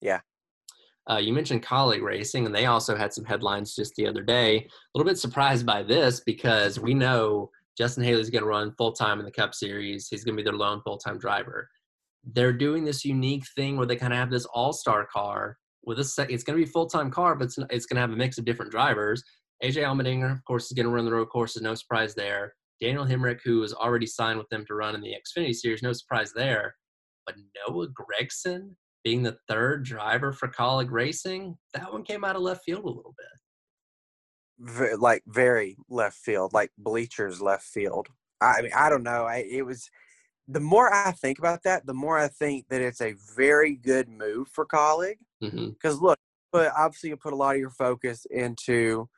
Yeah. 0.00 0.20
Uh, 1.10 1.16
you 1.16 1.32
mentioned 1.32 1.64
Kaulig 1.64 2.00
Racing, 2.00 2.46
and 2.46 2.54
they 2.54 2.66
also 2.66 2.96
had 2.96 3.12
some 3.12 3.24
headlines 3.24 3.74
just 3.74 3.94
the 3.96 4.06
other 4.06 4.22
day. 4.22 4.58
A 4.58 4.68
little 4.94 5.10
bit 5.10 5.18
surprised 5.18 5.66
by 5.66 5.82
this 5.82 6.20
because 6.20 6.78
we 6.78 6.94
know 6.94 7.50
Justin 7.76 8.04
Haley's 8.04 8.30
going 8.30 8.42
to 8.42 8.48
run 8.48 8.72
full 8.78 8.92
time 8.92 9.18
in 9.18 9.24
the 9.24 9.32
Cup 9.32 9.54
Series. 9.54 10.08
He's 10.08 10.22
going 10.22 10.36
to 10.36 10.42
be 10.42 10.44
their 10.44 10.56
lone 10.56 10.80
full 10.84 10.98
time 10.98 11.18
driver. 11.18 11.68
They're 12.24 12.52
doing 12.52 12.84
this 12.84 13.04
unique 13.04 13.44
thing 13.56 13.76
where 13.76 13.86
they 13.86 13.96
kind 13.96 14.12
of 14.12 14.18
have 14.18 14.30
this 14.30 14.46
all 14.46 14.72
star 14.72 15.06
car 15.12 15.56
with 15.84 15.98
a 15.98 16.04
set. 16.04 16.30
It's 16.30 16.44
going 16.44 16.58
to 16.58 16.64
be 16.64 16.70
full 16.70 16.86
time 16.86 17.10
car, 17.10 17.34
but 17.34 17.44
it's, 17.44 17.58
it's 17.70 17.86
going 17.86 17.96
to 17.96 18.00
have 18.00 18.12
a 18.12 18.16
mix 18.16 18.38
of 18.38 18.44
different 18.44 18.70
drivers. 18.70 19.22
AJ 19.62 19.82
Allmendinger, 19.82 20.32
of 20.32 20.44
course, 20.44 20.66
is 20.66 20.72
going 20.72 20.86
to 20.86 20.92
run 20.92 21.04
the 21.04 21.12
road 21.12 21.28
courses. 21.28 21.62
No 21.62 21.74
surprise 21.74 22.14
there. 22.14 22.54
Daniel 22.80 23.04
Hemric, 23.04 23.40
who 23.44 23.62
is 23.62 23.72
already 23.72 24.06
signed 24.06 24.38
with 24.38 24.48
them 24.48 24.64
to 24.66 24.74
run 24.74 24.94
in 24.94 25.00
the 25.00 25.14
Xfinity 25.14 25.54
Series, 25.54 25.82
no 25.82 25.92
surprise 25.92 26.32
there. 26.34 26.74
But 27.26 27.36
Noah 27.68 27.86
Gragson 27.88 28.70
being 29.04 29.22
the 29.22 29.36
third 29.48 29.84
driver 29.84 30.32
for 30.32 30.48
Kaulig 30.48 30.90
Racing, 30.90 31.56
that 31.74 31.92
one 31.92 32.02
came 32.02 32.24
out 32.24 32.34
of 32.34 32.42
left 32.42 32.64
field 32.64 32.84
a 32.84 32.88
little 32.88 33.14
bit. 34.58 34.98
like 34.98 35.22
very 35.26 35.76
left 35.88 36.16
field, 36.16 36.52
like 36.52 36.70
bleachers 36.76 37.40
left 37.40 37.64
field. 37.64 38.08
I 38.40 38.62
mean, 38.62 38.72
I 38.74 38.88
don't 38.88 39.04
know. 39.04 39.24
I, 39.24 39.44
it 39.48 39.64
was 39.64 39.88
the 40.48 40.60
more 40.60 40.92
I 40.92 41.12
think 41.12 41.38
about 41.38 41.62
that, 41.64 41.86
the 41.86 41.94
more 41.94 42.18
I 42.18 42.28
think 42.28 42.66
that 42.68 42.80
it's 42.80 43.00
a 43.00 43.14
very 43.36 43.76
good 43.76 44.08
move 44.08 44.48
for 44.48 44.66
Kaulig. 44.66 45.16
Because 45.40 45.96
mm-hmm. 45.96 46.04
look, 46.04 46.18
but 46.52 46.72
obviously 46.76 47.10
you 47.10 47.16
put 47.16 47.32
a 47.32 47.36
lot 47.36 47.54
of 47.54 47.60
your 47.60 47.70
focus 47.70 48.26
into 48.30 49.08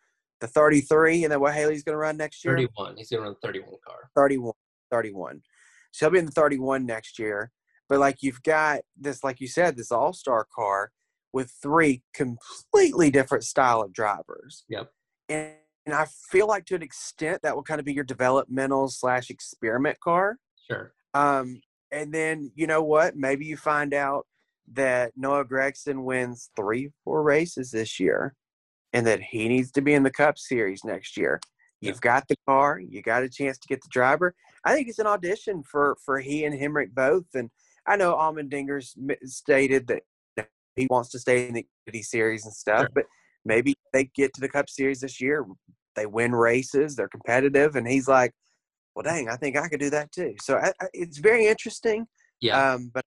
the 0.41 0.47
33, 0.47 1.25
and 1.25 1.33
then 1.33 1.41
what 1.41 1.55
Haley's 1.55 1.83
going 1.83 1.95
to 1.95 1.99
run 1.99 2.17
next 2.17 2.45
year? 2.45 2.55
31. 2.55 2.97
He's 2.97 3.11
going 3.11 3.23
to 3.23 3.29
run 3.29 3.37
31 3.43 3.71
car. 3.87 4.11
31. 4.15 4.53
31. 4.91 5.43
So 5.93 6.07
he'll 6.07 6.13
be 6.13 6.19
in 6.19 6.27
the 6.27 6.33
31 6.33 6.87
next 6.87 7.19
year. 7.19 7.51
But 7.89 7.99
like 7.99 8.23
you've 8.23 8.43
got 8.43 8.81
this, 8.99 9.23
like 9.23 9.41
you 9.41 9.49
said, 9.49 9.77
this 9.77 9.93
all 9.93 10.13
star 10.13 10.47
car 10.55 10.91
with 11.33 11.53
three 11.63 12.03
completely 12.15 13.11
different 13.11 13.45
style 13.45 13.83
of 13.83 13.93
drivers. 13.93 14.65
Yep. 14.69 14.91
And, 15.29 15.53
and 15.85 15.95
I 15.95 16.07
feel 16.31 16.47
like 16.47 16.65
to 16.67 16.75
an 16.75 16.83
extent 16.83 17.43
that 17.43 17.55
will 17.55 17.63
kind 17.63 17.81
of 17.81 17.85
be 17.85 17.93
your 17.93 18.05
developmental 18.05 18.89
slash 18.89 19.31
experiment 19.31 20.01
car. 20.01 20.39
Sure. 20.71 20.93
Um, 21.15 21.61
and 21.91 22.13
then 22.13 22.51
you 22.55 22.67
know 22.67 22.83
what? 22.83 23.17
Maybe 23.17 23.47
you 23.47 23.57
find 23.57 23.95
out 23.95 24.27
that 24.73 25.13
Noah 25.17 25.45
Gragson 25.45 26.05
wins 26.05 26.51
three, 26.57 26.91
four 27.05 27.23
races 27.23 27.71
this 27.71 28.01
year 28.01 28.35
and 28.93 29.07
that 29.07 29.21
he 29.21 29.49
needs 29.49 29.71
to 29.73 29.83
be 29.83 29.95
in 29.95 30.03
the 30.03 30.11
Cup 30.11 30.39
Series 30.39 30.85
next 30.85 31.17
year. 31.17 31.41
You've 31.81 31.97
yeah. 31.97 32.13
got 32.13 32.29
the 32.29 32.37
car, 32.47 32.81
you 32.81 33.03
got 33.03 33.23
a 33.23 33.29
chance 33.29 33.59
to 33.59 33.69
get 33.69 33.83
the 33.83 33.89
driver. 33.91 34.35
I 34.65 34.75
think 34.75 34.89
it's 34.89 34.99
an 34.99 35.07
audition 35.07 35.63
for 35.63 35.97
for 36.05 36.19
he 36.19 36.45
and 36.45 36.59
Hemric 36.59 36.95
both. 36.95 37.27
And 37.35 37.51
I 37.87 37.97
know 37.97 38.15
Allmendinger's 38.15 38.97
stated 39.25 39.87
that 39.89 40.03
he 40.77 40.87
wants 40.91 41.11
to 41.11 41.19
stay 41.19 41.47
in 41.47 41.55
the 41.55 41.67
Xfinity 41.89 42.05
Series 42.05 42.45
and 42.45 42.55
stuff, 42.55 42.81
sure. 42.81 42.91
but 42.95 43.05
maybe 43.45 43.75
they 43.93 44.11
get 44.15 44.33
to 44.35 44.41
the 44.41 44.49
Cup 44.49 44.69
Series 44.69 45.01
this 45.01 45.21
year, 45.21 45.45
they 45.95 46.07
win 46.07 46.33
races, 46.35 46.97
they're 46.97 47.09
competitive, 47.09 47.77
and 47.77 47.87
he's 47.87 48.09
like, 48.09 48.33
"Well, 48.95 49.03
dang, 49.03 49.29
I 49.29 49.37
think 49.37 49.57
I 49.57 49.69
could 49.69 49.81
do 49.81 49.91
that 49.91 50.13
too." 50.13 50.35
So 50.41 50.57
I, 50.57 50.73
I, 50.81 50.87
it's 50.93 51.19
very 51.19 51.47
interesting. 51.47 52.07
Yeah. 52.41 52.75
Um, 52.75 52.91
but 52.93 53.05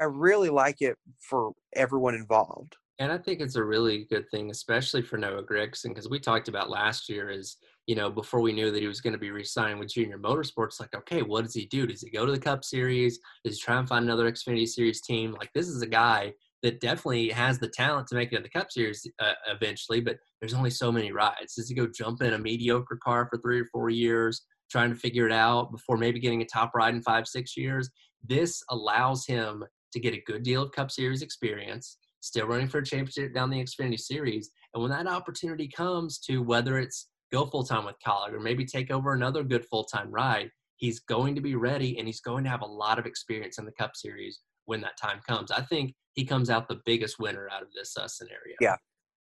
I 0.00 0.04
really 0.04 0.50
like 0.50 0.80
it 0.80 0.96
for 1.18 1.52
everyone 1.74 2.14
involved. 2.14 2.76
And 2.98 3.10
I 3.10 3.16
think 3.16 3.40
it's 3.40 3.56
a 3.56 3.64
really 3.64 4.06
good 4.10 4.26
thing, 4.30 4.50
especially 4.50 5.00
for 5.00 5.16
Noah 5.16 5.42
Gragson, 5.42 5.88
because 5.88 6.10
we 6.10 6.20
talked 6.20 6.48
about 6.48 6.68
last 6.68 7.08
year 7.08 7.30
is, 7.30 7.56
you 7.86 7.94
know, 7.94 8.10
before 8.10 8.40
we 8.40 8.52
knew 8.52 8.70
that 8.70 8.82
he 8.82 8.88
was 8.88 9.00
going 9.00 9.14
to 9.14 9.18
be 9.18 9.30
re-signing 9.30 9.78
with 9.78 9.92
Junior 9.92 10.18
Motorsports, 10.18 10.78
like, 10.78 10.94
okay, 10.94 11.22
what 11.22 11.44
does 11.44 11.54
he 11.54 11.64
do? 11.64 11.86
Does 11.86 12.02
he 12.02 12.10
go 12.10 12.26
to 12.26 12.32
the 12.32 12.38
Cup 12.38 12.62
Series? 12.62 13.18
Does 13.42 13.56
he 13.56 13.60
try 13.62 13.78
and 13.78 13.88
find 13.88 14.04
another 14.04 14.30
Xfinity 14.30 14.68
Series 14.68 15.00
team? 15.00 15.32
Like, 15.32 15.50
this 15.54 15.66
is 15.66 15.80
a 15.80 15.86
guy 15.86 16.34
that 16.62 16.80
definitely 16.80 17.30
has 17.30 17.58
the 17.58 17.68
talent 17.68 18.06
to 18.08 18.14
make 18.16 18.32
it 18.32 18.36
to 18.36 18.42
the 18.42 18.50
Cup 18.50 18.70
Series 18.70 19.06
uh, 19.18 19.32
eventually, 19.48 20.02
but 20.02 20.18
there's 20.40 20.52
only 20.52 20.68
so 20.68 20.92
many 20.92 21.10
rides. 21.10 21.54
Does 21.54 21.70
he 21.70 21.74
go 21.74 21.86
jump 21.86 22.20
in 22.20 22.34
a 22.34 22.38
mediocre 22.38 22.98
car 23.02 23.28
for 23.30 23.38
three 23.38 23.60
or 23.60 23.66
four 23.72 23.88
years, 23.88 24.42
trying 24.70 24.90
to 24.90 24.96
figure 24.96 25.26
it 25.26 25.32
out 25.32 25.72
before 25.72 25.96
maybe 25.96 26.20
getting 26.20 26.42
a 26.42 26.46
top 26.46 26.72
ride 26.74 26.94
in 26.94 27.02
five, 27.02 27.26
six 27.26 27.56
years? 27.56 27.90
This 28.26 28.62
allows 28.70 29.26
him 29.26 29.64
to 29.92 30.00
get 30.00 30.14
a 30.14 30.22
good 30.26 30.42
deal 30.42 30.62
of 30.62 30.72
Cup 30.72 30.90
Series 30.90 31.22
experience, 31.22 31.98
still 32.20 32.46
running 32.46 32.68
for 32.68 32.78
a 32.78 32.84
championship 32.84 33.34
down 33.34 33.50
the 33.50 33.62
Xfinity 33.62 33.98
Series. 33.98 34.50
And 34.74 34.82
when 34.82 34.90
that 34.90 35.06
opportunity 35.06 35.68
comes 35.68 36.18
to 36.20 36.42
whether 36.42 36.78
it's 36.78 37.08
go 37.32 37.46
full 37.46 37.64
time 37.64 37.84
with 37.84 37.96
Kaulig 38.06 38.32
or 38.32 38.40
maybe 38.40 38.64
take 38.64 38.90
over 38.90 39.12
another 39.12 39.42
good 39.42 39.64
full 39.66 39.84
time 39.84 40.10
ride, 40.10 40.50
he's 40.76 41.00
going 41.00 41.34
to 41.34 41.40
be 41.40 41.54
ready 41.54 41.98
and 41.98 42.06
he's 42.06 42.20
going 42.20 42.44
to 42.44 42.50
have 42.50 42.62
a 42.62 42.66
lot 42.66 42.98
of 42.98 43.06
experience 43.06 43.58
in 43.58 43.64
the 43.64 43.72
Cup 43.72 43.96
Series 43.96 44.40
when 44.66 44.80
that 44.80 44.96
time 45.00 45.20
comes. 45.28 45.50
I 45.50 45.62
think 45.62 45.94
he 46.14 46.24
comes 46.24 46.50
out 46.50 46.68
the 46.68 46.80
biggest 46.84 47.18
winner 47.18 47.48
out 47.52 47.62
of 47.62 47.68
this 47.74 47.96
uh, 47.96 48.08
scenario. 48.08 48.56
Yeah, 48.60 48.76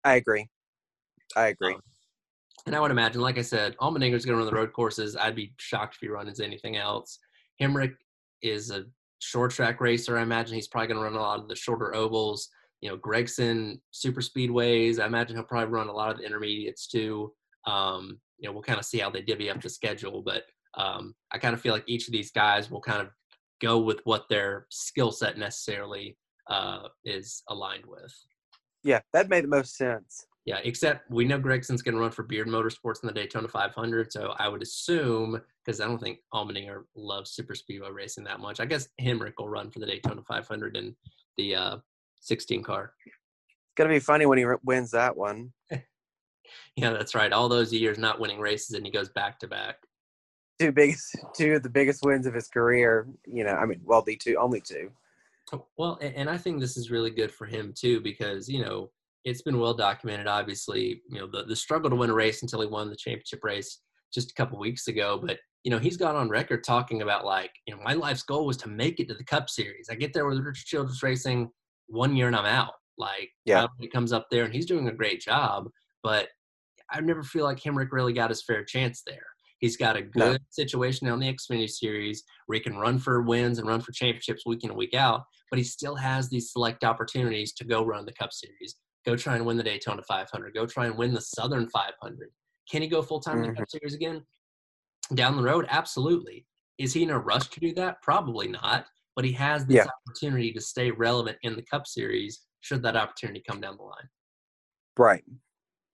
I 0.03 0.15
agree. 0.15 0.47
I 1.35 1.47
agree. 1.47 1.73
Um, 1.73 1.81
and 2.65 2.75
I 2.75 2.79
would 2.79 2.91
imagine, 2.91 3.21
like 3.21 3.37
I 3.37 3.43
said, 3.43 3.75
Allmendinger's 3.77 4.25
going 4.25 4.37
to 4.37 4.43
run 4.43 4.45
the 4.45 4.57
road 4.57 4.73
courses. 4.73 5.15
I'd 5.15 5.35
be 5.35 5.53
shocked 5.57 5.95
if 5.95 6.01
he 6.01 6.07
runs 6.07 6.39
anything 6.39 6.77
else. 6.77 7.19
Hemric 7.61 7.93
is 8.41 8.71
a 8.71 8.85
short 9.19 9.51
track 9.51 9.81
racer. 9.81 10.17
I 10.17 10.21
imagine 10.21 10.55
he's 10.55 10.67
probably 10.67 10.87
going 10.87 10.99
to 10.99 11.03
run 11.03 11.15
a 11.15 11.21
lot 11.21 11.39
of 11.39 11.47
the 11.47 11.55
shorter 11.55 11.93
ovals. 11.95 12.49
You 12.81 12.89
know, 12.89 12.97
Gragson 12.97 13.79
super 13.91 14.21
speedways. 14.21 14.99
I 14.99 15.05
imagine 15.05 15.35
he'll 15.35 15.43
probably 15.43 15.73
run 15.73 15.89
a 15.89 15.93
lot 15.93 16.11
of 16.11 16.17
the 16.17 16.25
intermediates 16.25 16.87
too. 16.87 17.33
Um, 17.67 18.19
you 18.37 18.47
know, 18.47 18.53
we'll 18.53 18.63
kind 18.63 18.79
of 18.79 18.85
see 18.85 18.99
how 18.99 19.09
they 19.09 19.21
divvy 19.21 19.49
up 19.49 19.61
the 19.61 19.69
schedule, 19.69 20.21
but 20.21 20.43
um, 20.75 21.13
I 21.31 21.37
kind 21.37 21.53
of 21.53 21.61
feel 21.61 21.73
like 21.73 21.83
each 21.87 22.07
of 22.07 22.13
these 22.13 22.31
guys 22.31 22.71
will 22.71 22.79
kind 22.79 23.01
of 23.01 23.09
go 23.61 23.79
with 23.79 23.99
what 24.05 24.29
their 24.29 24.65
skill 24.69 25.11
set 25.11 25.37
necessarily 25.37 26.17
uh, 26.49 26.87
is 27.03 27.43
aligned 27.49 27.85
with. 27.85 28.13
Yeah, 28.83 29.01
that 29.11 29.29
made 29.29 29.43
the 29.43 29.49
most 29.49 29.75
sense. 29.75 30.25
Yeah, 30.49 30.61
except 30.63 31.11
we 31.11 31.25
know 31.25 31.37
Gragson's 31.37 31.83
going 31.83 31.93
to 31.93 32.01
run 32.01 32.09
for 32.09 32.23
Beard 32.23 32.47
Motorsports 32.47 33.03
in 33.03 33.07
the 33.07 33.13
Daytona 33.13 33.47
500, 33.47 34.11
so 34.11 34.33
I 34.39 34.47
would 34.47 34.63
assume 34.63 35.39
because 35.63 35.79
I 35.79 35.85
don't 35.85 35.99
think 35.99 36.21
Allmendinger 36.33 36.85
loves 36.95 37.29
super 37.29 37.53
speedway 37.53 37.91
racing 37.91 38.23
that 38.23 38.39
much. 38.39 38.59
I 38.59 38.65
guess 38.65 38.87
Hemric 38.99 39.33
will 39.37 39.47
run 39.47 39.69
for 39.69 39.77
the 39.77 39.85
Daytona 39.85 40.23
500 40.27 40.75
in 40.75 40.95
the 41.37 41.53
uh, 41.53 41.77
16 42.21 42.63
car. 42.63 42.93
It's 43.05 43.75
going 43.77 43.91
to 43.91 43.95
be 43.95 43.99
funny 43.99 44.25
when 44.25 44.39
he 44.39 44.45
wins 44.63 44.89
that 44.89 45.15
one. 45.15 45.53
yeah, 45.71 46.89
that's 46.93 47.13
right. 47.13 47.31
All 47.31 47.47
those 47.47 47.71
years 47.71 47.99
not 47.99 48.19
winning 48.19 48.39
races, 48.39 48.75
and 48.75 48.83
he 48.83 48.91
goes 48.91 49.09
back 49.09 49.37
to 49.41 49.47
back 49.47 49.75
two 50.59 50.71
biggest 50.71 51.15
two 51.35 51.53
of 51.53 51.61
the 51.61 51.69
biggest 51.69 52.03
wins 52.03 52.25
of 52.25 52.33
his 52.33 52.47
career. 52.47 53.07
You 53.27 53.43
know, 53.43 53.53
I 53.53 53.67
mean, 53.67 53.81
well, 53.85 54.01
the 54.01 54.15
two 54.15 54.35
only 54.35 54.61
two. 54.61 54.89
Well, 55.77 55.99
and 56.01 56.27
I 56.27 56.39
think 56.39 56.59
this 56.59 56.75
is 56.75 56.89
really 56.89 57.11
good 57.11 57.31
for 57.31 57.45
him 57.45 57.71
too 57.77 58.01
because 58.01 58.49
you 58.49 58.65
know 58.65 58.89
it's 59.25 59.41
been 59.41 59.59
well 59.59 59.73
documented. 59.73 60.27
Obviously, 60.27 61.01
you 61.09 61.19
know 61.19 61.27
the 61.27 61.43
the 61.43 61.55
struggle 61.55 61.89
to 61.89 61.95
win 61.95 62.09
a 62.09 62.13
race 62.13 62.41
until 62.41 62.61
he 62.61 62.67
won 62.67 62.89
the 62.89 62.95
championship 62.95 63.43
race 63.43 63.79
just 64.13 64.31
a 64.31 64.33
couple 64.33 64.59
weeks 64.59 64.87
ago. 64.87 65.19
But 65.23 65.39
you 65.63 65.71
know 65.71 65.79
he's 65.79 65.97
gone 65.97 66.15
on 66.15 66.29
record 66.29 66.63
talking 66.63 67.01
about 67.01 67.25
like 67.25 67.51
you 67.65 67.75
know 67.75 67.81
my 67.83 67.93
life's 67.93 68.23
goal 68.23 68.45
was 68.45 68.57
to 68.57 68.69
make 68.69 68.99
it 68.99 69.07
to 69.09 69.13
the 69.13 69.23
Cup 69.23 69.49
Series. 69.49 69.87
I 69.89 69.95
get 69.95 70.13
there 70.13 70.25
with 70.25 70.39
Richard 70.39 70.65
Childress 70.65 71.03
Racing 71.03 71.49
one 71.87 72.15
year 72.15 72.27
and 72.27 72.35
I'm 72.35 72.45
out. 72.45 72.73
Like 72.97 73.29
yeah, 73.45 73.67
he 73.79 73.87
comes 73.87 74.13
up 74.13 74.27
there 74.29 74.43
and 74.43 74.53
he's 74.53 74.65
doing 74.65 74.87
a 74.87 74.93
great 74.93 75.21
job, 75.21 75.69
but 76.03 76.29
I 76.91 77.01
never 77.01 77.23
feel 77.23 77.45
like 77.45 77.59
Hemric 77.59 77.91
really 77.91 78.13
got 78.13 78.29
his 78.29 78.43
fair 78.43 78.63
chance 78.63 79.03
there. 79.05 79.25
He's 79.59 79.77
got 79.77 79.97
a 79.97 80.01
good 80.01 80.33
no. 80.33 80.37
situation 80.49 81.09
on 81.09 81.19
the 81.19 81.33
Xfinity 81.33 81.69
Series 81.69 82.23
where 82.45 82.57
he 82.57 82.63
can 82.63 82.77
run 82.77 82.97
for 82.97 83.21
wins 83.21 83.59
and 83.59 83.67
run 83.67 83.81
for 83.81 83.91
championships 83.91 84.45
week 84.45 84.63
in 84.63 84.69
and 84.69 84.77
week 84.77 84.93
out, 84.93 85.23
but 85.51 85.57
he 85.57 85.63
still 85.63 85.95
has 85.95 86.29
these 86.29 86.51
select 86.51 86.83
opportunities 86.83 87.53
to 87.53 87.65
go 87.65 87.83
run 87.83 88.05
the 88.05 88.13
Cup 88.13 88.31
Series, 88.31 88.75
go 89.05 89.15
try 89.15 89.35
and 89.35 89.45
win 89.45 89.57
the 89.57 89.63
Daytona 89.63 90.01
500, 90.01 90.53
go 90.53 90.65
try 90.65 90.85
and 90.85 90.97
win 90.97 91.13
the 91.13 91.21
Southern 91.21 91.69
500. 91.69 92.29
Can 92.69 92.81
he 92.81 92.87
go 92.87 93.01
full 93.01 93.19
time 93.19 93.35
mm-hmm. 93.35 93.45
in 93.45 93.49
the 93.51 93.55
Cup 93.55 93.67
mm-hmm. 93.67 93.77
Series 93.77 93.95
again? 93.95 94.23
Down 95.15 95.35
the 95.35 95.43
road, 95.43 95.65
absolutely. 95.69 96.45
Is 96.77 96.93
he 96.93 97.03
in 97.03 97.09
a 97.09 97.19
rush 97.19 97.47
to 97.49 97.59
do 97.59 97.73
that? 97.75 98.01
Probably 98.01 98.47
not. 98.47 98.85
But 99.15 99.25
he 99.25 99.31
has 99.33 99.65
this 99.65 99.77
yeah. 99.77 99.85
opportunity 100.07 100.53
to 100.53 100.61
stay 100.61 100.91
relevant 100.91 101.37
in 101.43 101.55
the 101.55 101.63
Cup 101.63 101.87
Series 101.87 102.41
should 102.61 102.83
that 102.83 102.95
opportunity 102.95 103.43
come 103.47 103.59
down 103.59 103.77
the 103.77 103.83
line. 103.83 104.09
Right. 104.97 105.23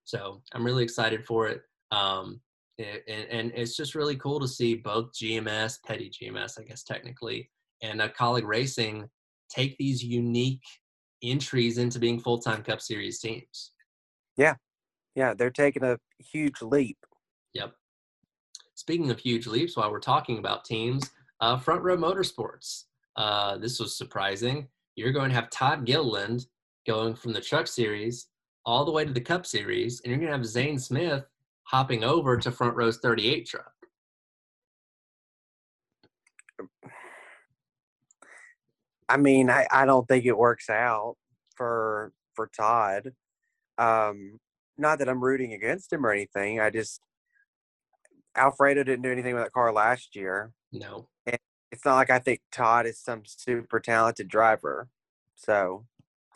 So 0.03 0.41
I'm 0.53 0.65
really 0.65 0.83
excited 0.83 1.25
for 1.25 1.47
it. 1.47 1.61
Um, 1.91 2.41
and, 2.77 3.25
and 3.31 3.51
it's 3.55 3.75
just 3.75 3.95
really 3.95 4.15
cool 4.17 4.39
to 4.39 4.47
see 4.47 4.75
both 4.75 5.11
GMS, 5.13 5.77
Petty 5.85 6.11
GMS, 6.11 6.59
I 6.59 6.63
guess 6.63 6.83
technically, 6.83 7.49
and 7.81 8.01
a 8.01 8.09
Kaulig 8.09 8.45
Racing 8.45 9.09
take 9.49 9.77
these 9.77 10.03
unique 10.03 10.63
entries 11.23 11.77
into 11.77 11.99
being 11.99 12.19
full-time 12.19 12.63
Cup 12.63 12.81
Series 12.81 13.19
teams. 13.19 13.71
Yeah, 14.37 14.55
yeah, 15.15 15.33
they're 15.33 15.49
taking 15.49 15.83
a 15.83 15.97
huge 16.19 16.61
leap. 16.61 16.97
Yep. 17.53 17.73
Speaking 18.75 19.09
of 19.09 19.19
huge 19.19 19.47
leaps, 19.47 19.77
while 19.77 19.91
we're 19.91 19.99
talking 19.99 20.37
about 20.37 20.65
teams, 20.65 21.09
uh, 21.39 21.57
Front 21.57 21.81
Row 21.81 21.97
Motorsports. 21.97 22.85
Uh, 23.15 23.57
this 23.57 23.79
was 23.79 23.97
surprising. 23.97 24.67
You're 24.95 25.13
going 25.13 25.29
to 25.29 25.35
have 25.35 25.49
Todd 25.49 25.85
Gilliland 25.85 26.45
going 26.85 27.15
from 27.15 27.33
the 27.33 27.41
Truck 27.41 27.67
Series 27.67 28.27
all 28.65 28.83
the 28.83 28.91
way 28.91 29.05
to 29.05 29.13
the 29.13 29.21
Cup 29.21 29.45
Series, 29.45 30.01
and 30.01 30.09
you're 30.09 30.19
going 30.19 30.31
to 30.31 30.37
have 30.37 30.45
Zane 30.45 30.79
Smith 30.79 31.23
hopping 31.63 32.03
over 32.03 32.37
to 32.37 32.51
front 32.51 32.75
row's 32.75 32.97
38 32.99 33.47
truck? 33.47 33.71
I 39.07 39.17
mean, 39.17 39.49
I, 39.49 39.67
I 39.71 39.85
don't 39.85 40.07
think 40.07 40.25
it 40.25 40.37
works 40.37 40.69
out 40.69 41.15
for 41.55 42.11
for 42.33 42.49
Todd. 42.55 43.11
Um, 43.77 44.39
not 44.77 44.99
that 44.99 45.09
I'm 45.09 45.23
rooting 45.23 45.53
against 45.53 45.91
him 45.91 46.05
or 46.05 46.11
anything. 46.11 46.59
I 46.59 46.69
just 46.69 47.01
Alfredo 48.35 48.83
didn't 48.83 49.03
do 49.03 49.11
anything 49.11 49.35
with 49.35 49.43
that 49.43 49.53
car 49.53 49.71
last 49.71 50.15
year. 50.15 50.51
No. 50.71 51.07
And 51.25 51.37
it's 51.71 51.85
not 51.85 51.95
like 51.95 52.09
I 52.09 52.19
think 52.19 52.41
Todd 52.51 52.85
is 52.85 52.99
some 52.99 53.23
super 53.25 53.79
talented 53.79 54.27
driver. 54.27 54.89
So 55.35 55.85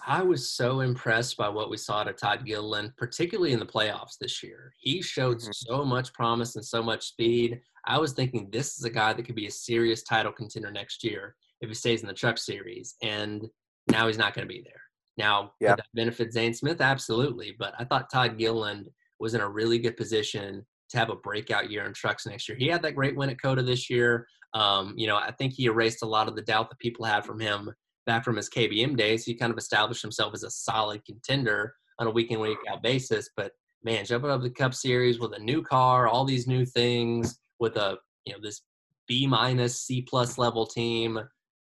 I 0.05 0.21
was 0.23 0.51
so 0.51 0.79
impressed 0.79 1.35
by 1.37 1.49
what 1.49 1.69
we 1.69 1.77
saw 1.77 2.03
to 2.03 2.13
Todd 2.13 2.45
Gilliland, 2.45 2.93
particularly 2.97 3.51
in 3.51 3.59
the 3.59 3.65
playoffs 3.65 4.17
this 4.19 4.41
year. 4.41 4.73
He 4.79 5.01
showed 5.01 5.37
mm-hmm. 5.39 5.51
so 5.51 5.83
much 5.83 6.13
promise 6.13 6.55
and 6.55 6.65
so 6.65 6.81
much 6.81 7.07
speed. 7.07 7.59
I 7.85 7.97
was 7.97 8.13
thinking 8.13 8.49
this 8.49 8.77
is 8.77 8.85
a 8.85 8.89
guy 8.89 9.13
that 9.13 9.23
could 9.23 9.35
be 9.35 9.47
a 9.47 9.51
serious 9.51 10.03
title 10.03 10.31
contender 10.31 10.71
next 10.71 11.03
year 11.03 11.35
if 11.61 11.69
he 11.69 11.75
stays 11.75 12.01
in 12.01 12.07
the 12.07 12.13
truck 12.13 12.37
series. 12.37 12.95
And 13.01 13.47
now 13.91 14.07
he's 14.07 14.17
not 14.17 14.33
going 14.33 14.47
to 14.47 14.53
be 14.53 14.61
there. 14.61 14.81
Now, 15.17 15.51
yeah. 15.59 15.71
could 15.71 15.79
that 15.79 15.87
benefit 15.93 16.33
Zane 16.33 16.53
Smith? 16.53 16.81
Absolutely. 16.81 17.55
But 17.57 17.73
I 17.77 17.85
thought 17.85 18.11
Todd 18.11 18.37
Gilliland 18.37 18.89
was 19.19 19.33
in 19.33 19.41
a 19.41 19.49
really 19.49 19.79
good 19.79 19.97
position 19.97 20.65
to 20.91 20.97
have 20.97 21.09
a 21.09 21.15
breakout 21.15 21.69
year 21.69 21.85
in 21.85 21.93
trucks 21.93 22.25
next 22.25 22.47
year. 22.47 22.57
He 22.57 22.67
had 22.67 22.81
that 22.83 22.95
great 22.95 23.15
win 23.15 23.29
at 23.29 23.41
COTA 23.41 23.63
this 23.63 23.89
year. 23.89 24.25
Um, 24.53 24.93
you 24.97 25.07
know, 25.07 25.17
I 25.17 25.31
think 25.31 25.53
he 25.53 25.65
erased 25.65 26.01
a 26.03 26.07
lot 26.07 26.27
of 26.27 26.35
the 26.35 26.41
doubt 26.41 26.69
that 26.69 26.79
people 26.79 27.05
had 27.05 27.25
from 27.25 27.39
him 27.39 27.71
back 28.09 28.23
from 28.23 28.37
his 28.37 28.49
KBM 28.49 28.97
days, 28.97 29.23
he 29.23 29.35
kind 29.35 29.51
of 29.51 29.57
established 29.59 30.01
himself 30.01 30.33
as 30.33 30.41
a 30.41 30.49
solid 30.49 31.05
contender 31.05 31.75
on 31.99 32.07
a 32.07 32.09
week 32.09 32.31
in 32.31 32.39
week 32.39 32.57
out 32.67 32.81
basis. 32.81 33.29
But 33.37 33.51
man, 33.83 34.03
jumping 34.03 34.31
up 34.31 34.41
the 34.41 34.49
Cup 34.49 34.73
Series 34.73 35.19
with 35.19 35.33
a 35.33 35.39
new 35.39 35.61
car, 35.61 36.07
all 36.07 36.25
these 36.25 36.47
new 36.47 36.65
things, 36.65 37.39
with 37.59 37.77
a 37.77 37.97
you 38.25 38.33
know 38.33 38.39
this 38.41 38.61
B 39.07 39.27
minus 39.27 39.81
C 39.81 40.01
plus 40.01 40.39
level 40.39 40.65
team. 40.65 41.19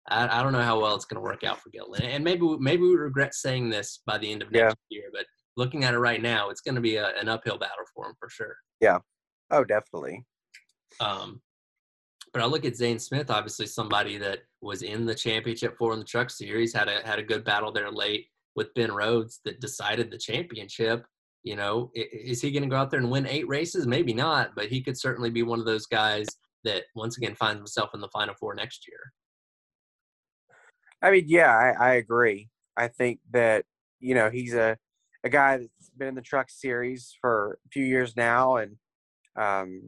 I, 0.08 0.40
I, 0.40 0.42
don't 0.42 0.52
know 0.52 0.62
how 0.62 0.80
well 0.80 0.94
it's 0.94 1.04
going 1.04 1.16
to 1.16 1.22
work 1.22 1.44
out 1.44 1.60
for 1.60 1.70
Gilliland, 1.70 2.04
and 2.04 2.24
maybe 2.24 2.46
maybe 2.58 2.82
we 2.82 2.94
regret 2.94 3.34
saying 3.34 3.70
this 3.70 4.00
by 4.06 4.18
the 4.18 4.30
end 4.30 4.42
of 4.42 4.50
next 4.50 4.76
yeah. 4.90 4.98
year. 4.98 5.10
But 5.12 5.26
looking 5.56 5.84
at 5.84 5.94
it 5.94 5.98
right 5.98 6.22
now, 6.22 6.50
it's 6.50 6.60
going 6.60 6.74
to 6.74 6.80
be 6.80 6.96
a, 6.96 7.08
an 7.20 7.28
uphill 7.28 7.58
battle 7.58 7.84
for 7.94 8.06
him 8.06 8.14
for 8.18 8.28
sure. 8.28 8.56
Yeah. 8.80 8.98
Oh, 9.50 9.64
definitely. 9.64 10.24
Um, 11.00 11.40
but 12.32 12.42
I 12.42 12.46
look 12.46 12.64
at 12.64 12.76
Zane 12.76 12.98
Smith, 12.98 13.30
obviously 13.30 13.66
somebody 13.66 14.18
that 14.18 14.40
was 14.60 14.82
in 14.82 15.06
the 15.06 15.14
championship 15.14 15.76
for 15.78 15.92
in 15.92 15.98
the 15.98 16.04
Truck 16.04 16.30
Series, 16.30 16.74
had 16.74 16.88
a 16.88 17.00
had 17.04 17.18
a 17.18 17.22
good 17.22 17.44
battle 17.44 17.72
there 17.72 17.90
late 17.90 18.26
with 18.54 18.74
Ben 18.74 18.92
Rhodes 18.92 19.40
that 19.44 19.60
decided 19.60 20.10
the 20.10 20.18
championship. 20.18 21.04
You 21.44 21.56
know, 21.56 21.90
is 21.94 22.42
he 22.42 22.50
going 22.50 22.64
to 22.64 22.68
go 22.68 22.76
out 22.76 22.90
there 22.90 23.00
and 23.00 23.10
win 23.10 23.26
eight 23.26 23.48
races? 23.48 23.86
Maybe 23.86 24.12
not, 24.12 24.50
but 24.54 24.66
he 24.66 24.82
could 24.82 24.98
certainly 24.98 25.30
be 25.30 25.42
one 25.42 25.60
of 25.60 25.66
those 25.66 25.86
guys 25.86 26.26
that 26.64 26.84
once 26.94 27.16
again 27.16 27.34
finds 27.36 27.58
himself 27.58 27.90
in 27.94 28.00
the 28.00 28.08
Final 28.08 28.34
Four 28.38 28.54
next 28.54 28.86
year. 28.88 28.98
I 31.02 31.10
mean, 31.10 31.24
yeah, 31.26 31.54
I, 31.54 31.90
I 31.90 31.94
agree. 31.94 32.48
I 32.76 32.88
think 32.88 33.20
that 33.32 33.64
you 34.00 34.14
know 34.14 34.30
he's 34.30 34.54
a 34.54 34.76
a 35.24 35.28
guy 35.28 35.58
that's 35.58 35.90
been 35.96 36.08
in 36.08 36.14
the 36.14 36.22
Truck 36.22 36.50
Series 36.50 37.16
for 37.20 37.58
a 37.66 37.68
few 37.70 37.84
years 37.84 38.16
now, 38.16 38.56
and 38.56 38.76
um, 39.36 39.82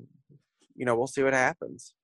you 0.74 0.84
know 0.84 0.96
we'll 0.96 1.06
see 1.06 1.22
what 1.22 1.32
happens. 1.32 1.94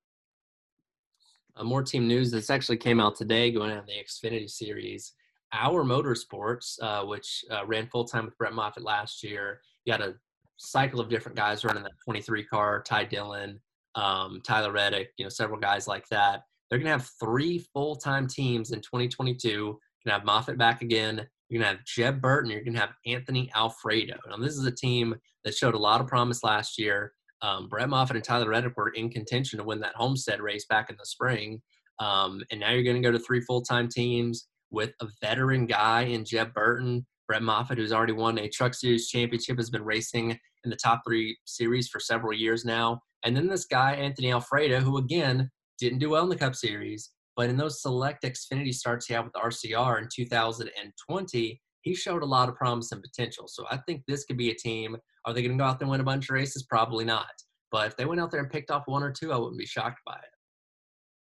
Uh, 1.56 1.64
more 1.64 1.82
team 1.82 2.06
news. 2.06 2.30
This 2.30 2.50
actually 2.50 2.76
came 2.76 3.00
out 3.00 3.16
today 3.16 3.50
going 3.50 3.70
on 3.70 3.84
the 3.86 3.92
Xfinity 3.92 4.50
Series. 4.50 5.12
Our 5.52 5.84
Motorsports, 5.84 6.80
uh, 6.82 7.04
which 7.06 7.44
uh, 7.50 7.64
ran 7.66 7.86
full 7.86 8.04
time 8.04 8.26
with 8.26 8.36
Brett 8.36 8.52
Moffitt 8.52 8.82
last 8.82 9.22
year, 9.22 9.60
you 9.84 9.92
had 9.92 10.02
a 10.02 10.14
cycle 10.58 11.00
of 11.00 11.08
different 11.08 11.36
guys 11.36 11.64
running 11.64 11.82
that 11.82 11.92
23 12.04 12.44
car. 12.44 12.82
Ty 12.82 13.04
Dillon, 13.04 13.60
um, 13.94 14.40
Tyler 14.44 14.72
Reddick, 14.72 15.12
you 15.16 15.24
know, 15.24 15.28
several 15.30 15.58
guys 15.58 15.86
like 15.86 16.06
that. 16.08 16.42
They're 16.68 16.78
going 16.78 16.86
to 16.86 16.92
have 16.92 17.10
three 17.20 17.58
full 17.72 17.96
time 17.96 18.26
teams 18.26 18.72
in 18.72 18.80
2022. 18.80 19.64
Going 19.64 19.78
to 20.06 20.12
have 20.12 20.24
Moffitt 20.24 20.58
back 20.58 20.82
again, 20.82 21.26
You're 21.48 21.60
gonna 21.60 21.76
have 21.76 21.84
Jeb 21.84 22.20
Burton. 22.20 22.50
You're 22.50 22.62
gonna 22.62 22.78
have 22.78 22.90
Jeb 22.90 23.00
Burton. 23.02 23.10
You're 23.10 23.16
gonna 23.16 23.18
have 23.18 23.18
Anthony 23.18 23.50
Alfredo. 23.56 24.14
Now 24.28 24.36
this 24.36 24.56
is 24.56 24.64
a 24.64 24.70
team 24.70 25.14
that 25.44 25.54
showed 25.54 25.74
a 25.74 25.78
lot 25.78 26.00
of 26.00 26.06
promise 26.06 26.44
last 26.44 26.78
year. 26.78 27.12
Um, 27.42 27.68
Brett 27.68 27.88
Moffitt 27.88 28.16
and 28.16 28.24
Tyler 28.24 28.48
Reddick 28.48 28.76
were 28.76 28.90
in 28.90 29.10
contention 29.10 29.58
to 29.58 29.64
win 29.64 29.80
that 29.80 29.94
Homestead 29.94 30.40
race 30.40 30.64
back 30.66 30.90
in 30.90 30.96
the 30.98 31.06
spring. 31.06 31.60
Um, 31.98 32.42
and 32.50 32.60
now 32.60 32.70
you're 32.72 32.82
going 32.82 33.00
to 33.00 33.02
go 33.02 33.12
to 33.12 33.18
three 33.18 33.40
full 33.40 33.62
time 33.62 33.88
teams 33.88 34.48
with 34.70 34.92
a 35.00 35.06
veteran 35.20 35.66
guy 35.66 36.02
in 36.02 36.24
Jeb 36.24 36.52
Burton. 36.54 37.06
Brett 37.26 37.42
Moffitt, 37.42 37.78
who's 37.78 37.92
already 37.92 38.12
won 38.12 38.38
a 38.38 38.48
Truck 38.48 38.74
Series 38.74 39.08
championship, 39.08 39.56
has 39.56 39.70
been 39.70 39.84
racing 39.84 40.38
in 40.64 40.70
the 40.70 40.76
top 40.76 41.02
three 41.06 41.36
series 41.44 41.88
for 41.88 41.98
several 41.98 42.32
years 42.32 42.64
now. 42.64 43.00
And 43.24 43.36
then 43.36 43.48
this 43.48 43.64
guy, 43.64 43.94
Anthony 43.94 44.32
Alfredo, 44.32 44.80
who 44.80 44.98
again 44.98 45.50
didn't 45.78 45.98
do 45.98 46.10
well 46.10 46.24
in 46.24 46.28
the 46.28 46.36
Cup 46.36 46.54
Series, 46.54 47.10
but 47.36 47.50
in 47.50 47.56
those 47.56 47.82
select 47.82 48.24
Xfinity 48.24 48.74
starts 48.74 49.06
he 49.06 49.14
had 49.14 49.24
with 49.24 49.32
RCR 49.34 50.00
in 50.00 50.08
2020, 50.14 51.60
he 51.82 51.94
showed 51.94 52.22
a 52.22 52.26
lot 52.26 52.48
of 52.48 52.56
promise 52.56 52.90
and 52.92 53.02
potential. 53.02 53.46
So 53.46 53.64
I 53.70 53.76
think 53.78 54.02
this 54.08 54.24
could 54.24 54.36
be 54.36 54.50
a 54.50 54.54
team. 54.54 54.96
Are 55.24 55.32
they 55.32 55.42
going 55.42 55.56
to 55.56 55.62
go 55.62 55.68
out 55.68 55.78
there 55.78 55.84
and 55.86 55.90
win 55.90 56.00
a 56.00 56.04
bunch 56.04 56.28
of 56.28 56.34
races? 56.34 56.66
Probably 56.68 57.04
not. 57.04 57.30
But 57.70 57.88
if 57.88 57.96
they 57.96 58.06
went 58.06 58.20
out 58.20 58.30
there 58.30 58.40
and 58.40 58.50
picked 58.50 58.70
off 58.70 58.84
one 58.86 59.02
or 59.02 59.12
two, 59.12 59.32
I 59.32 59.36
wouldn't 59.36 59.58
be 59.58 59.66
shocked 59.66 60.00
by 60.06 60.14
it. 60.14 60.30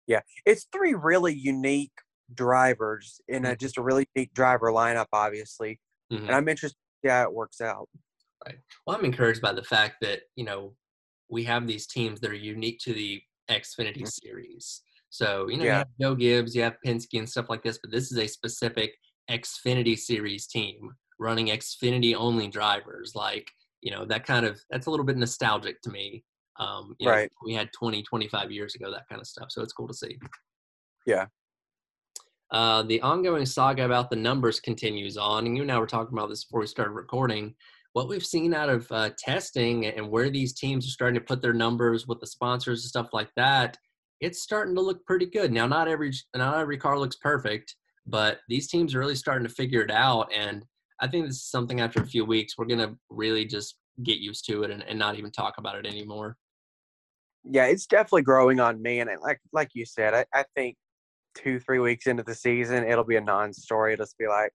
Yeah, 0.07 0.21
it's 0.45 0.67
three 0.71 0.95
really 0.95 1.35
unique 1.35 1.91
drivers 2.33 3.21
in 3.27 3.45
a, 3.45 3.49
mm-hmm. 3.49 3.57
just 3.59 3.77
a 3.77 3.81
really 3.81 4.07
unique 4.15 4.33
driver 4.33 4.71
lineup, 4.71 5.07
obviously. 5.13 5.79
Mm-hmm. 6.11 6.27
And 6.27 6.35
I'm 6.35 6.47
interested 6.47 6.77
to 6.77 7.07
see 7.07 7.11
how 7.11 7.23
it 7.23 7.33
works 7.33 7.61
out. 7.61 7.87
Right. 8.45 8.57
Well, 8.87 8.97
I'm 8.97 9.05
encouraged 9.05 9.41
by 9.41 9.53
the 9.53 9.63
fact 9.63 9.97
that 10.01 10.21
you 10.35 10.45
know 10.45 10.73
we 11.29 11.43
have 11.43 11.67
these 11.67 11.85
teams 11.85 12.19
that 12.21 12.31
are 12.31 12.35
unique 12.35 12.79
to 12.85 12.93
the 12.93 13.21
Xfinity 13.49 13.97
mm-hmm. 13.97 14.05
series. 14.05 14.81
So 15.09 15.47
you 15.49 15.57
know 15.57 15.65
yeah. 15.65 15.71
you 15.71 15.77
have 15.77 15.87
Joe 16.01 16.15
Gibbs, 16.15 16.55
you 16.55 16.61
have 16.63 16.77
Penske 16.85 17.17
and 17.17 17.29
stuff 17.29 17.49
like 17.49 17.63
this, 17.63 17.79
but 17.81 17.91
this 17.91 18.11
is 18.11 18.17
a 18.17 18.27
specific 18.27 18.93
Xfinity 19.29 19.97
series 19.97 20.47
team 20.47 20.91
running 21.19 21.47
Xfinity 21.47 22.15
only 22.15 22.47
drivers. 22.47 23.13
Like 23.15 23.49
you 23.81 23.91
know 23.91 24.05
that 24.05 24.25
kind 24.25 24.45
of 24.45 24.61
that's 24.69 24.87
a 24.87 24.91
little 24.91 25.05
bit 25.05 25.17
nostalgic 25.17 25.81
to 25.81 25.89
me 25.89 26.23
um, 26.59 26.95
right. 27.03 27.31
Know, 27.31 27.45
we 27.45 27.53
had 27.53 27.71
20, 27.73 28.03
25 28.03 28.51
years 28.51 28.75
ago, 28.75 28.91
that 28.91 29.07
kind 29.09 29.21
of 29.21 29.27
stuff. 29.27 29.47
So 29.49 29.61
it's 29.61 29.73
cool 29.73 29.87
to 29.87 29.93
see. 29.93 30.19
Yeah. 31.05 31.25
Uh, 32.51 32.83
the 32.83 33.01
ongoing 33.01 33.45
saga 33.45 33.85
about 33.85 34.09
the 34.09 34.15
numbers 34.15 34.59
continues 34.59 35.17
on. 35.17 35.45
And 35.47 35.55
you 35.55 35.63
and 35.63 35.71
I 35.71 35.79
were 35.79 35.87
talking 35.87 36.17
about 36.17 36.29
this 36.29 36.43
before 36.43 36.59
we 36.59 36.67
started 36.67 36.91
recording. 36.91 37.55
What 37.93 38.07
we've 38.07 38.25
seen 38.25 38.53
out 38.53 38.69
of 38.69 38.91
uh, 38.91 39.09
testing 39.17 39.85
and 39.85 40.09
where 40.09 40.29
these 40.29 40.53
teams 40.53 40.85
are 40.87 40.91
starting 40.91 41.19
to 41.19 41.25
put 41.25 41.41
their 41.41 41.53
numbers 41.53 42.07
with 42.07 42.19
the 42.19 42.27
sponsors 42.27 42.83
and 42.83 42.89
stuff 42.89 43.09
like 43.13 43.29
that, 43.35 43.77
it's 44.21 44.41
starting 44.41 44.75
to 44.75 44.81
look 44.81 45.03
pretty 45.05 45.25
good. 45.25 45.51
Now, 45.51 45.65
not 45.65 45.87
every 45.87 46.11
not 46.35 46.59
every 46.59 46.77
car 46.77 46.99
looks 46.99 47.15
perfect, 47.15 47.75
but 48.05 48.39
these 48.47 48.67
teams 48.67 48.93
are 48.93 48.99
really 48.99 49.15
starting 49.15 49.47
to 49.47 49.53
figure 49.53 49.81
it 49.81 49.91
out. 49.91 50.31
And 50.33 50.63
I 51.01 51.07
think 51.07 51.25
this 51.25 51.37
is 51.37 51.49
something 51.49 51.81
after 51.81 52.01
a 52.01 52.05
few 52.05 52.25
weeks 52.25 52.57
we're 52.57 52.65
gonna 52.65 52.95
really 53.09 53.45
just 53.45 53.75
get 54.03 54.19
used 54.19 54.45
to 54.45 54.63
it 54.63 54.71
and, 54.71 54.83
and 54.83 54.99
not 54.99 55.17
even 55.17 55.31
talk 55.31 55.57
about 55.57 55.75
it 55.75 55.85
anymore 55.85 56.37
yeah, 57.43 57.65
it's 57.65 57.85
definitely 57.85 58.23
growing 58.23 58.59
on 58.59 58.81
me. 58.81 58.99
And 58.99 59.09
like 59.21 59.39
like 59.53 59.69
you 59.73 59.85
said, 59.85 60.13
I, 60.13 60.25
I 60.33 60.43
think 60.55 60.75
two 61.35 61.59
three 61.59 61.79
weeks 61.79 62.07
into 62.07 62.23
the 62.23 62.35
season, 62.35 62.83
it'll 62.85 63.03
be 63.03 63.15
a 63.15 63.21
non-story. 63.21 63.93
It'll 63.93 64.05
just 64.05 64.17
be 64.17 64.27
like, 64.27 64.51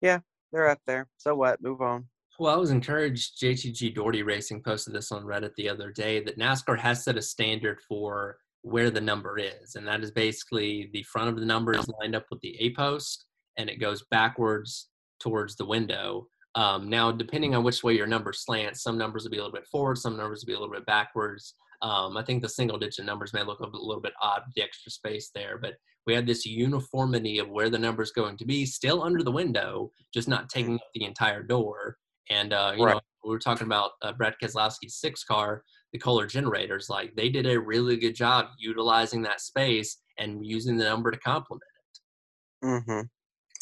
yeah, 0.00 0.20
they're 0.52 0.68
up 0.68 0.80
there. 0.86 1.06
So 1.16 1.34
what? 1.34 1.62
Move 1.62 1.80
on. 1.80 2.06
Well, 2.38 2.54
I 2.54 2.56
was 2.56 2.70
encouraged. 2.70 3.40
JTG 3.42 3.96
Doherty 3.96 4.22
Racing 4.22 4.62
posted 4.62 4.94
this 4.94 5.10
on 5.10 5.24
Reddit 5.24 5.56
the 5.56 5.68
other 5.68 5.90
day 5.90 6.22
that 6.22 6.38
NASCAR 6.38 6.78
has 6.78 7.02
set 7.02 7.16
a 7.16 7.22
standard 7.22 7.80
for 7.88 8.38
where 8.62 8.90
the 8.90 9.00
number 9.00 9.38
is, 9.38 9.74
and 9.74 9.86
that 9.88 10.04
is 10.04 10.12
basically 10.12 10.88
the 10.92 11.02
front 11.02 11.28
of 11.28 11.36
the 11.36 11.44
number 11.44 11.74
is 11.74 11.88
lined 12.00 12.14
up 12.14 12.26
with 12.30 12.40
the 12.40 12.56
A 12.60 12.72
post, 12.74 13.24
and 13.56 13.68
it 13.68 13.80
goes 13.80 14.04
backwards 14.12 14.88
towards 15.18 15.56
the 15.56 15.66
window. 15.66 16.28
Um, 16.54 16.88
now, 16.88 17.10
depending 17.10 17.56
on 17.56 17.64
which 17.64 17.82
way 17.82 17.96
your 17.96 18.06
number 18.06 18.32
slants, 18.32 18.84
some 18.84 18.96
numbers 18.96 19.24
will 19.24 19.32
be 19.32 19.38
a 19.38 19.42
little 19.42 19.52
bit 19.52 19.66
forward, 19.66 19.98
some 19.98 20.16
numbers 20.16 20.42
will 20.42 20.52
be 20.52 20.56
a 20.56 20.60
little 20.60 20.74
bit 20.74 20.86
backwards. 20.86 21.54
Um, 21.82 22.16
I 22.16 22.22
think 22.22 22.42
the 22.42 22.48
single 22.48 22.78
digit 22.78 23.04
numbers 23.04 23.32
may 23.32 23.42
look 23.42 23.60
a 23.60 23.66
little 23.66 24.00
bit 24.00 24.14
odd 24.22 24.42
with 24.46 24.54
the 24.54 24.62
extra 24.62 24.92
space 24.92 25.30
there, 25.34 25.58
but 25.58 25.74
we 26.06 26.14
had 26.14 26.26
this 26.26 26.46
uniformity 26.46 27.40
of 27.40 27.48
where 27.48 27.68
the 27.68 27.78
number 27.78 28.02
is 28.02 28.12
going 28.12 28.36
to 28.36 28.44
be, 28.44 28.64
still 28.64 29.02
under 29.02 29.24
the 29.24 29.32
window, 29.32 29.90
just 30.14 30.28
not 30.28 30.48
taking 30.48 30.76
up 30.76 30.88
the 30.94 31.04
entire 31.04 31.42
door. 31.42 31.96
And 32.30 32.52
uh, 32.52 32.74
you 32.76 32.84
right. 32.84 32.94
know, 32.94 33.00
we 33.24 33.30
were 33.30 33.38
talking 33.38 33.66
about 33.66 33.92
uh, 34.02 34.12
Brad 34.12 34.34
Keselowski's 34.42 34.96
six 34.96 35.24
car, 35.24 35.62
the 35.92 35.98
Kohler 35.98 36.26
generators. 36.26 36.90
Like 36.90 37.14
they 37.16 37.28
did 37.28 37.46
a 37.46 37.58
really 37.58 37.96
good 37.96 38.14
job 38.14 38.48
utilizing 38.58 39.22
that 39.22 39.40
space 39.40 39.98
and 40.18 40.44
using 40.44 40.76
the 40.76 40.84
number 40.84 41.10
to 41.10 41.18
complement 41.18 41.62
it. 41.62 42.66
Mm-hmm. 42.66 43.00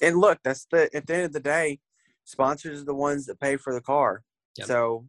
And 0.02 0.16
look, 0.18 0.38
that's 0.44 0.66
the 0.70 0.90
at 0.94 1.06
the 1.06 1.14
end 1.14 1.24
of 1.24 1.32
the 1.32 1.40
day, 1.40 1.78
sponsors 2.24 2.82
are 2.82 2.84
the 2.84 2.94
ones 2.94 3.26
that 3.26 3.40
pay 3.40 3.56
for 3.56 3.72
the 3.72 3.80
car, 3.80 4.22
yep. 4.58 4.66
so 4.66 5.06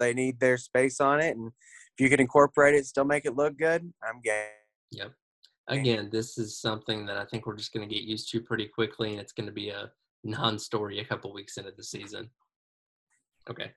they 0.00 0.14
need 0.14 0.40
their 0.40 0.56
space 0.56 1.00
on 1.00 1.20
it, 1.20 1.36
and 1.36 1.48
if 1.48 2.02
you 2.02 2.08
can 2.08 2.20
incorporate 2.20 2.74
it, 2.74 2.86
still 2.86 3.04
make 3.04 3.26
it 3.26 3.36
look 3.36 3.58
good, 3.58 3.92
I'm 4.02 4.20
game. 4.22 4.46
Yep. 4.92 5.12
Again, 5.68 6.08
this 6.10 6.38
is 6.38 6.58
something 6.58 7.06
that 7.06 7.16
I 7.16 7.24
think 7.26 7.46
we're 7.46 7.56
just 7.56 7.72
going 7.72 7.88
to 7.88 7.94
get 7.94 8.04
used 8.04 8.30
to 8.32 8.40
pretty 8.40 8.66
quickly, 8.66 9.12
and 9.12 9.20
it's 9.20 9.32
going 9.32 9.46
to 9.46 9.52
be 9.52 9.68
a 9.68 9.90
non-story 10.24 10.98
a 10.98 11.04
couple 11.04 11.32
weeks 11.32 11.56
into 11.56 11.72
the 11.76 11.84
season. 11.84 12.28
Okay. 13.50 13.72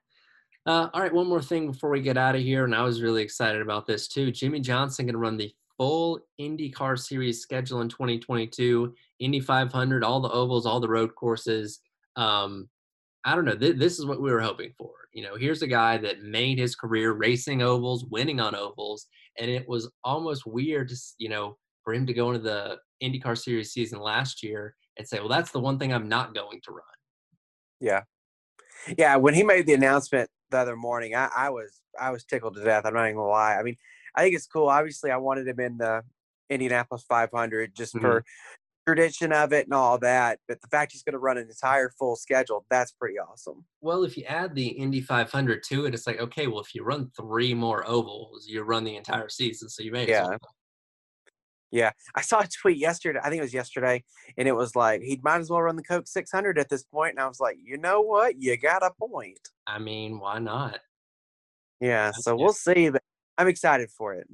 Uh, 0.66 0.90
all 0.94 1.02
right, 1.02 1.14
one 1.14 1.28
more 1.28 1.42
thing 1.42 1.72
before 1.72 1.92
we 1.92 2.02
get 2.02 2.18
out 2.18 2.36
of 2.36 2.42
here, 2.42 2.66
and 2.66 2.74
I 2.74 2.82
was 2.82 3.02
really 3.02 3.22
excited 3.22 3.62
about 3.62 3.86
this 3.86 4.08
too. 4.08 4.32
Jimmie 4.32 4.62
Johnson 4.62 5.06
going 5.06 5.14
to 5.14 5.20
run 5.20 5.38
the 5.38 5.54
full 5.78 6.20
IndyCar 6.40 6.98
Series 6.98 7.42
schedule 7.42 7.82
in 7.82 7.90
2022. 7.90 8.94
Indy 9.20 9.40
500, 9.40 10.04
all 10.04 10.22
the 10.22 10.30
ovals, 10.30 10.66
all 10.66 10.80
the 10.80 10.90
road 10.90 11.14
courses. 11.16 11.82
Um, 12.16 12.68
I 13.26 13.36
don't 13.36 13.46
know. 13.46 13.56
Th- 13.56 13.78
this 13.78 14.00
is 14.00 14.06
what 14.06 14.22
we 14.22 14.32
were 14.32 14.42
hoping 14.42 14.72
for. 14.78 14.92
You 15.14 15.24
know, 15.24 15.36
here's 15.36 15.62
a 15.62 15.68
guy 15.68 15.98
that 15.98 16.24
made 16.24 16.60
his 16.60 16.76
career 16.76 17.14
racing 17.14 17.62
ovals, 17.62 18.06
winning 18.06 18.40
on 18.40 18.56
ovals, 18.56 19.08
and 19.40 19.50
it 19.50 19.68
was 19.68 19.90
almost 20.04 20.46
weird, 20.46 20.90
to, 20.90 20.96
you 21.18 21.30
know, 21.30 21.58
for 21.84 21.94
him 21.94 22.06
to 22.08 22.14
go 22.14 22.32
into 22.32 22.42
the 22.42 22.78
IndyCar 23.04 23.38
Series 23.38 23.72
season 23.72 24.00
last 24.00 24.44
year 24.44 24.76
and 24.98 25.08
say, 25.08 25.20
"Well, 25.20 25.30
that's 25.30 25.52
the 25.52 25.60
one 25.60 25.80
thing 25.80 25.94
I'm 25.94 26.10
not 26.10 26.34
going 26.34 26.60
to 26.64 26.72
run." 26.72 26.84
Yeah, 27.80 28.02
yeah. 28.98 29.16
When 29.16 29.34
he 29.34 29.44
made 29.44 29.66
the 29.66 29.74
announcement 29.74 30.30
the 30.50 30.58
other 30.58 30.76
morning, 30.76 31.16
I, 31.16 31.30
I 31.36 31.50
was 31.50 31.80
I 32.00 32.12
was 32.12 32.24
tickled 32.24 32.56
to 32.56 32.64
death. 32.64 32.86
I'm 32.86 32.94
not 32.94 33.06
even 33.06 33.16
gonna 33.16 33.30
lie. 33.30 33.56
I 33.56 33.64
mean, 33.64 33.78
I 34.16 34.24
think 34.24 34.36
it's 34.36 34.48
cool. 34.48 34.70
Obviously, 34.70 35.12
I 35.12 35.18
wanted 35.18 35.48
him 35.48 35.60
in 35.60 35.78
the 35.78 36.04
Indianapolis 36.50 37.04
500 37.08 37.76
just 37.76 37.96
mm-hmm. 37.96 38.06
for 38.06 38.26
tradition 38.86 39.32
of 39.32 39.52
it 39.52 39.66
and 39.66 39.74
all 39.74 39.98
that. 40.00 40.40
But 40.48 40.62
the 40.62 40.68
fact 40.68 40.92
he's 40.92 41.04
going 41.04 41.14
to 41.14 41.20
run 41.20 41.38
an 41.38 41.48
entire 41.50 41.90
full 41.90 42.16
schedule, 42.16 42.66
that's 42.70 42.92
pretty 42.92 43.16
awesome. 43.20 43.66
Well, 43.82 44.04
if 44.04 44.18
you 44.18 44.24
add 44.26 44.56
the 44.56 44.68
Indy 44.68 45.02
500 45.02 45.64
to 45.64 45.86
it, 45.86 45.94
it's 45.94 46.08
like, 46.08 46.20
okay, 46.20 46.48
well, 46.48 46.62
if 46.62 46.76
you 46.76 46.84
run 46.84 47.12
three 47.18 47.54
more 47.54 47.88
ovals, 47.88 48.48
you 48.48 48.62
run 48.64 48.84
the 48.84 48.96
entire 48.96 49.30
season. 49.30 49.70
So 49.70 49.84
you 49.84 49.92
may 49.92 50.08
yeah. 50.08 50.28
Well. 50.28 50.40
Yeah. 51.76 51.92
I 52.16 52.22
saw 52.22 52.40
a 52.40 52.48
tweet 52.48 52.78
yesterday. 52.78 53.20
I 53.22 53.30
think 53.30 53.40
it 53.40 53.44
was 53.44 53.54
yesterday. 53.54 54.06
And 54.38 54.48
it 54.48 54.54
was 54.54 54.78
like, 54.78 55.02
he 55.02 55.20
might 55.22 55.42
as 55.42 55.50
well 55.50 55.62
run 55.62 55.76
the 55.76 55.84
Coke 55.84 56.08
600 56.08 56.58
at 56.58 56.70
this 56.70 56.84
point. 56.84 57.12
And 57.12 57.20
I 57.20 57.28
was 57.28 57.42
like, 57.42 57.58
you 57.62 57.78
know 57.78 58.00
what? 58.00 58.42
You 58.42 58.56
got 58.56 58.82
a 58.82 58.92
point. 58.98 59.40
I 59.68 59.78
mean, 59.80 60.18
why 60.18 60.40
not? 60.40 60.80
Yeah. 61.82 62.12
So 62.12 62.34
we'll 62.34 62.54
see. 62.54 62.90
But 62.90 63.02
I'm 63.38 63.50
excited 63.50 63.92
for 63.92 64.14
it. 64.14 64.26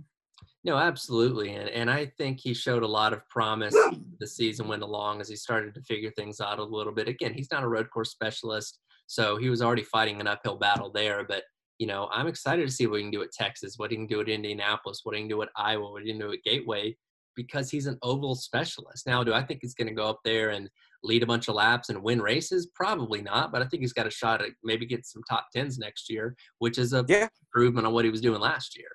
No, 0.64 0.78
absolutely. 0.78 1.56
And 1.56 1.68
and 1.70 1.90
I 1.90 2.06
think 2.20 2.40
he 2.40 2.54
showed 2.54 2.84
a 2.84 2.88
lot 2.88 3.12
of 3.12 3.28
promise 3.28 3.76
the 4.20 4.28
season 4.28 4.68
went 4.68 4.84
along 4.84 5.20
as 5.20 5.28
he 5.28 5.36
started 5.36 5.74
to 5.74 5.82
figure 5.82 6.12
things 6.12 6.40
out 6.40 6.60
a 6.60 6.64
little 6.64 6.94
bit. 6.94 7.08
Again, 7.08 7.34
he's 7.34 7.50
not 7.50 7.64
a 7.64 7.68
road 7.68 7.90
course 7.90 8.12
specialist, 8.12 8.78
so 9.08 9.38
he 9.38 9.50
was 9.50 9.64
already 9.64 9.82
fighting 9.82 10.22
an 10.22 10.28
uphill 10.28 10.58
battle 10.58 10.92
there. 10.92 11.26
But 11.28 11.46
you 11.80 11.88
know, 11.88 12.08
I'm 12.12 12.28
excited 12.28 12.68
to 12.68 12.72
see 12.72 12.86
what 12.86 12.98
he 12.98 13.06
can 13.06 13.12
do 13.12 13.24
at 13.24 13.32
Texas, 13.32 13.74
what 13.78 13.90
he 13.90 13.98
can 13.98 14.06
do 14.06 14.22
at 14.22 14.30
Indianapolis, 14.30 15.00
what 15.02 15.16
he 15.16 15.22
can 15.22 15.28
do 15.28 15.42
at 15.42 15.50
Iowa, 15.56 15.90
what 15.92 16.04
he 16.04 16.12
can 16.12 16.20
do 16.20 16.32
at 16.32 16.44
Gateway, 16.44 16.96
because 17.36 17.70
he's 17.70 17.88
an 17.88 17.98
oval 18.02 18.36
specialist. 18.36 19.08
Now, 19.08 19.24
do 19.24 19.34
I 19.34 19.44
think 19.44 19.60
he's 19.62 19.74
going 19.74 19.88
to 19.88 19.94
go 19.94 20.08
up 20.08 20.20
there 20.24 20.50
and 20.50 20.70
lead 21.04 21.24
a 21.24 21.26
bunch 21.26 21.48
of 21.48 21.56
laps 21.56 21.90
and 21.90 22.04
win 22.04 22.22
races? 22.22 22.68
Probably 22.76 23.22
not, 23.22 23.52
but 23.52 23.62
I 23.62 23.66
think 23.66 23.82
he's 23.82 23.94
got 23.94 24.08
a 24.08 24.12
shot 24.12 24.42
at 24.42 24.50
maybe 24.64 24.86
get 24.86 25.06
some 25.06 25.24
top 25.30 25.48
tens 25.56 25.78
next 25.78 26.10
year, 26.10 26.36
which 26.60 26.78
is 26.78 26.94
a 26.94 27.06
yeah. 27.08 27.28
improvement 27.42 27.88
on 27.88 27.94
what 27.94 28.06
he 28.06 28.12
was 28.12 28.22
doing 28.22 28.40
last 28.40 28.78
year. 28.78 28.90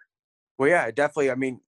Well, 0.59 0.69
yeah, 0.69 0.91
definitely. 0.91 1.31
I 1.31 1.35
mean, 1.35 1.61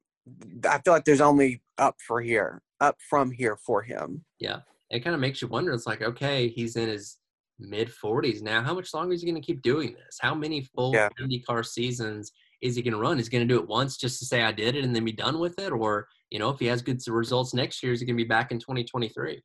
I 0.68 0.78
feel 0.78 0.92
like 0.92 1.04
there's 1.04 1.20
only 1.20 1.62
up 1.78 1.96
for 2.06 2.20
here, 2.20 2.62
up 2.80 2.96
from 3.08 3.30
here 3.30 3.56
for 3.56 3.82
him. 3.82 4.24
Yeah, 4.38 4.60
it 4.90 5.00
kind 5.00 5.14
of 5.14 5.20
makes 5.20 5.42
you 5.42 5.48
wonder. 5.48 5.72
It's 5.72 5.86
like, 5.86 6.02
okay, 6.02 6.48
he's 6.48 6.76
in 6.76 6.88
his 6.88 7.18
mid 7.58 7.90
40s 7.90 8.42
now. 8.42 8.62
How 8.62 8.74
much 8.74 8.94
longer 8.94 9.14
is 9.14 9.22
he 9.22 9.30
going 9.30 9.40
to 9.40 9.46
keep 9.46 9.62
doing 9.62 9.94
this? 9.94 10.18
How 10.20 10.34
many 10.34 10.62
full 10.62 10.94
yeah. 10.94 11.08
IndyCar 11.20 11.66
seasons 11.66 12.32
is 12.62 12.76
he 12.76 12.82
going 12.82 12.94
to 12.94 13.00
run? 13.00 13.18
Is 13.18 13.26
he 13.26 13.32
going 13.36 13.46
to 13.46 13.52
do 13.52 13.60
it 13.60 13.68
once 13.68 13.96
just 13.96 14.18
to 14.20 14.26
say 14.26 14.42
I 14.42 14.52
did 14.52 14.74
it 14.74 14.84
and 14.84 14.94
then 14.94 15.04
be 15.04 15.12
done 15.12 15.38
with 15.38 15.58
it, 15.58 15.72
or 15.72 16.08
you 16.30 16.38
know, 16.38 16.50
if 16.50 16.58
he 16.58 16.66
has 16.66 16.82
good 16.82 17.00
results 17.08 17.54
next 17.54 17.82
year, 17.82 17.92
is 17.92 18.00
he 18.00 18.06
going 18.06 18.16
to 18.16 18.22
be 18.22 18.28
back 18.28 18.52
in 18.52 18.58
2023? 18.58 19.42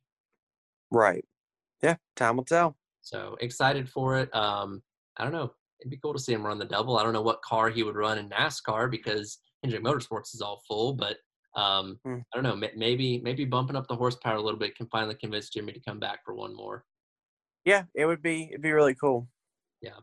Right. 0.90 1.24
Yeah, 1.82 1.96
time 2.16 2.36
will 2.36 2.44
tell. 2.44 2.76
So 3.02 3.36
excited 3.40 3.88
for 3.88 4.18
it. 4.18 4.34
Um, 4.34 4.82
I 5.16 5.24
don't 5.24 5.32
know 5.32 5.52
it'd 5.84 5.90
be 5.90 5.98
cool 5.98 6.14
to 6.14 6.18
see 6.18 6.32
him 6.32 6.46
run 6.46 6.58
the 6.58 6.64
double. 6.64 6.98
I 6.98 7.02
don't 7.02 7.12
know 7.12 7.22
what 7.22 7.42
car 7.42 7.68
he 7.68 7.82
would 7.82 7.96
run 7.96 8.18
in 8.18 8.30
NASCAR 8.30 8.90
because 8.90 9.38
Hendrick 9.62 9.84
Motorsports 9.84 10.34
is 10.34 10.40
all 10.40 10.62
full, 10.66 10.94
but 10.94 11.18
um, 11.56 11.98
hmm. 12.04 12.18
I 12.32 12.40
don't 12.40 12.42
know. 12.42 12.68
Maybe 12.74 13.20
maybe 13.22 13.44
bumping 13.44 13.76
up 13.76 13.86
the 13.86 13.96
horsepower 13.96 14.36
a 14.36 14.42
little 14.42 14.58
bit 14.58 14.76
can 14.76 14.86
finally 14.86 15.14
convince 15.14 15.50
Jimmie 15.50 15.72
to 15.72 15.80
come 15.80 16.00
back 16.00 16.20
for 16.24 16.34
one 16.34 16.54
more. 16.54 16.84
Yeah, 17.64 17.84
it 17.94 18.06
would 18.06 18.22
be 18.22 18.48
it'd 18.50 18.62
be 18.62 18.72
really 18.72 18.94
cool. 18.94 19.28
Yeah. 19.80 19.98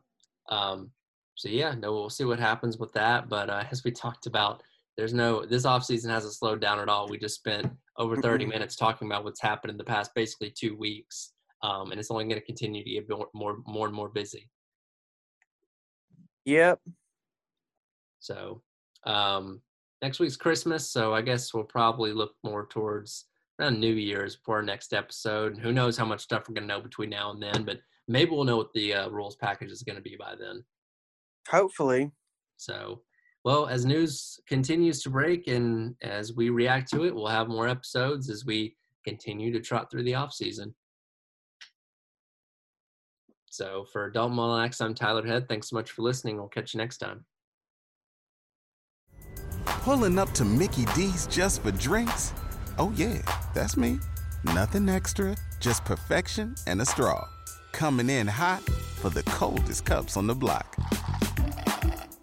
Um, 0.49 0.91
so 1.35 1.49
yeah, 1.49 1.73
no, 1.73 1.91
we'll 1.91 2.09
see 2.09 2.23
what 2.23 2.39
happens 2.39 2.77
with 2.77 2.93
that. 2.93 3.27
But 3.27 3.49
uh, 3.49 3.63
as 3.71 3.83
we 3.83 3.91
talked 3.91 4.27
about, 4.27 4.63
there's 4.97 5.13
no 5.13 5.45
this 5.45 5.65
offseason 5.65 6.09
hasn't 6.09 6.33
slowed 6.33 6.61
down 6.61 6.79
at 6.79 6.89
all. 6.89 7.07
We 7.07 7.17
just 7.17 7.35
spent 7.35 7.71
over 7.97 8.15
30 8.17 8.45
minutes 8.45 8.75
talking 8.75 9.07
about 9.07 9.23
what's 9.23 9.41
happened 9.41 9.71
in 9.71 9.77
the 9.77 9.83
past 9.83 10.11
basically 10.15 10.51
two 10.51 10.75
weeks, 10.75 11.33
um, 11.63 11.91
and 11.91 11.99
it's 11.99 12.11
only 12.11 12.25
going 12.25 12.39
to 12.39 12.45
continue 12.45 12.83
to 12.83 12.89
get 12.89 13.09
more, 13.09 13.27
more 13.33 13.57
more 13.67 13.87
and 13.87 13.95
more 13.95 14.09
busy. 14.09 14.49
Yep. 16.45 16.79
So 18.19 18.61
um, 19.05 19.61
next 20.01 20.19
week's 20.19 20.37
Christmas, 20.37 20.89
so 20.91 21.13
I 21.13 21.21
guess 21.21 21.53
we'll 21.53 21.63
probably 21.63 22.13
look 22.13 22.33
more 22.43 22.67
towards 22.67 23.25
around 23.59 23.79
New 23.79 23.93
Year's 23.93 24.37
for 24.43 24.57
our 24.57 24.63
next 24.63 24.93
episode. 24.93 25.53
And 25.53 25.61
who 25.61 25.71
knows 25.71 25.97
how 25.97 26.05
much 26.05 26.21
stuff 26.21 26.47
we're 26.47 26.55
going 26.55 26.67
to 26.67 26.73
know 26.73 26.81
between 26.81 27.09
now 27.09 27.31
and 27.31 27.41
then, 27.41 27.63
but 27.63 27.79
maybe 28.07 28.31
we'll 28.31 28.43
know 28.43 28.57
what 28.57 28.73
the 28.73 28.93
uh, 28.93 29.09
rules 29.09 29.35
package 29.35 29.71
is 29.71 29.83
going 29.83 29.95
to 29.95 30.01
be 30.01 30.15
by 30.19 30.33
then. 30.39 30.63
Hopefully. 31.49 32.11
So, 32.57 33.01
well, 33.43 33.67
as 33.67 33.85
news 33.85 34.39
continues 34.47 35.01
to 35.03 35.09
break 35.09 35.47
and 35.47 35.95
as 36.01 36.33
we 36.33 36.49
react 36.49 36.89
to 36.91 37.05
it, 37.05 37.15
we'll 37.15 37.27
have 37.27 37.47
more 37.47 37.67
episodes 37.67 38.29
as 38.29 38.45
we 38.45 38.75
continue 39.05 39.51
to 39.51 39.59
trot 39.59 39.89
through 39.89 40.03
the 40.03 40.15
off 40.15 40.33
season. 40.33 40.75
So 43.47 43.85
for 43.91 44.05
Adult 44.05 44.31
Mullinax, 44.31 44.79
I'm 44.79 44.93
Tyler 44.93 45.25
Head. 45.25 45.49
Thanks 45.49 45.69
so 45.69 45.75
much 45.75 45.91
for 45.91 46.03
listening. 46.03 46.37
We'll 46.37 46.47
catch 46.47 46.73
you 46.73 46.77
next 46.77 46.99
time. 46.99 47.25
Pulling 49.65 50.19
up 50.19 50.31
to 50.33 50.45
Mickey 50.45 50.85
D's 50.95 51.27
just 51.27 51.63
for 51.63 51.71
drinks? 51.71 52.33
Oh, 52.77 52.93
yeah, 52.95 53.21
that's 53.53 53.75
me. 53.75 53.99
Nothing 54.43 54.87
extra, 54.87 55.35
just 55.59 55.83
perfection 55.83 56.55
and 56.67 56.81
a 56.81 56.85
straw. 56.85 57.27
Coming 57.71 58.09
in 58.09 58.27
hot 58.27 58.61
for 58.61 59.09
the 59.09 59.23
coldest 59.23 59.85
cups 59.85 60.15
on 60.15 60.27
the 60.27 60.35
block. 60.35 60.77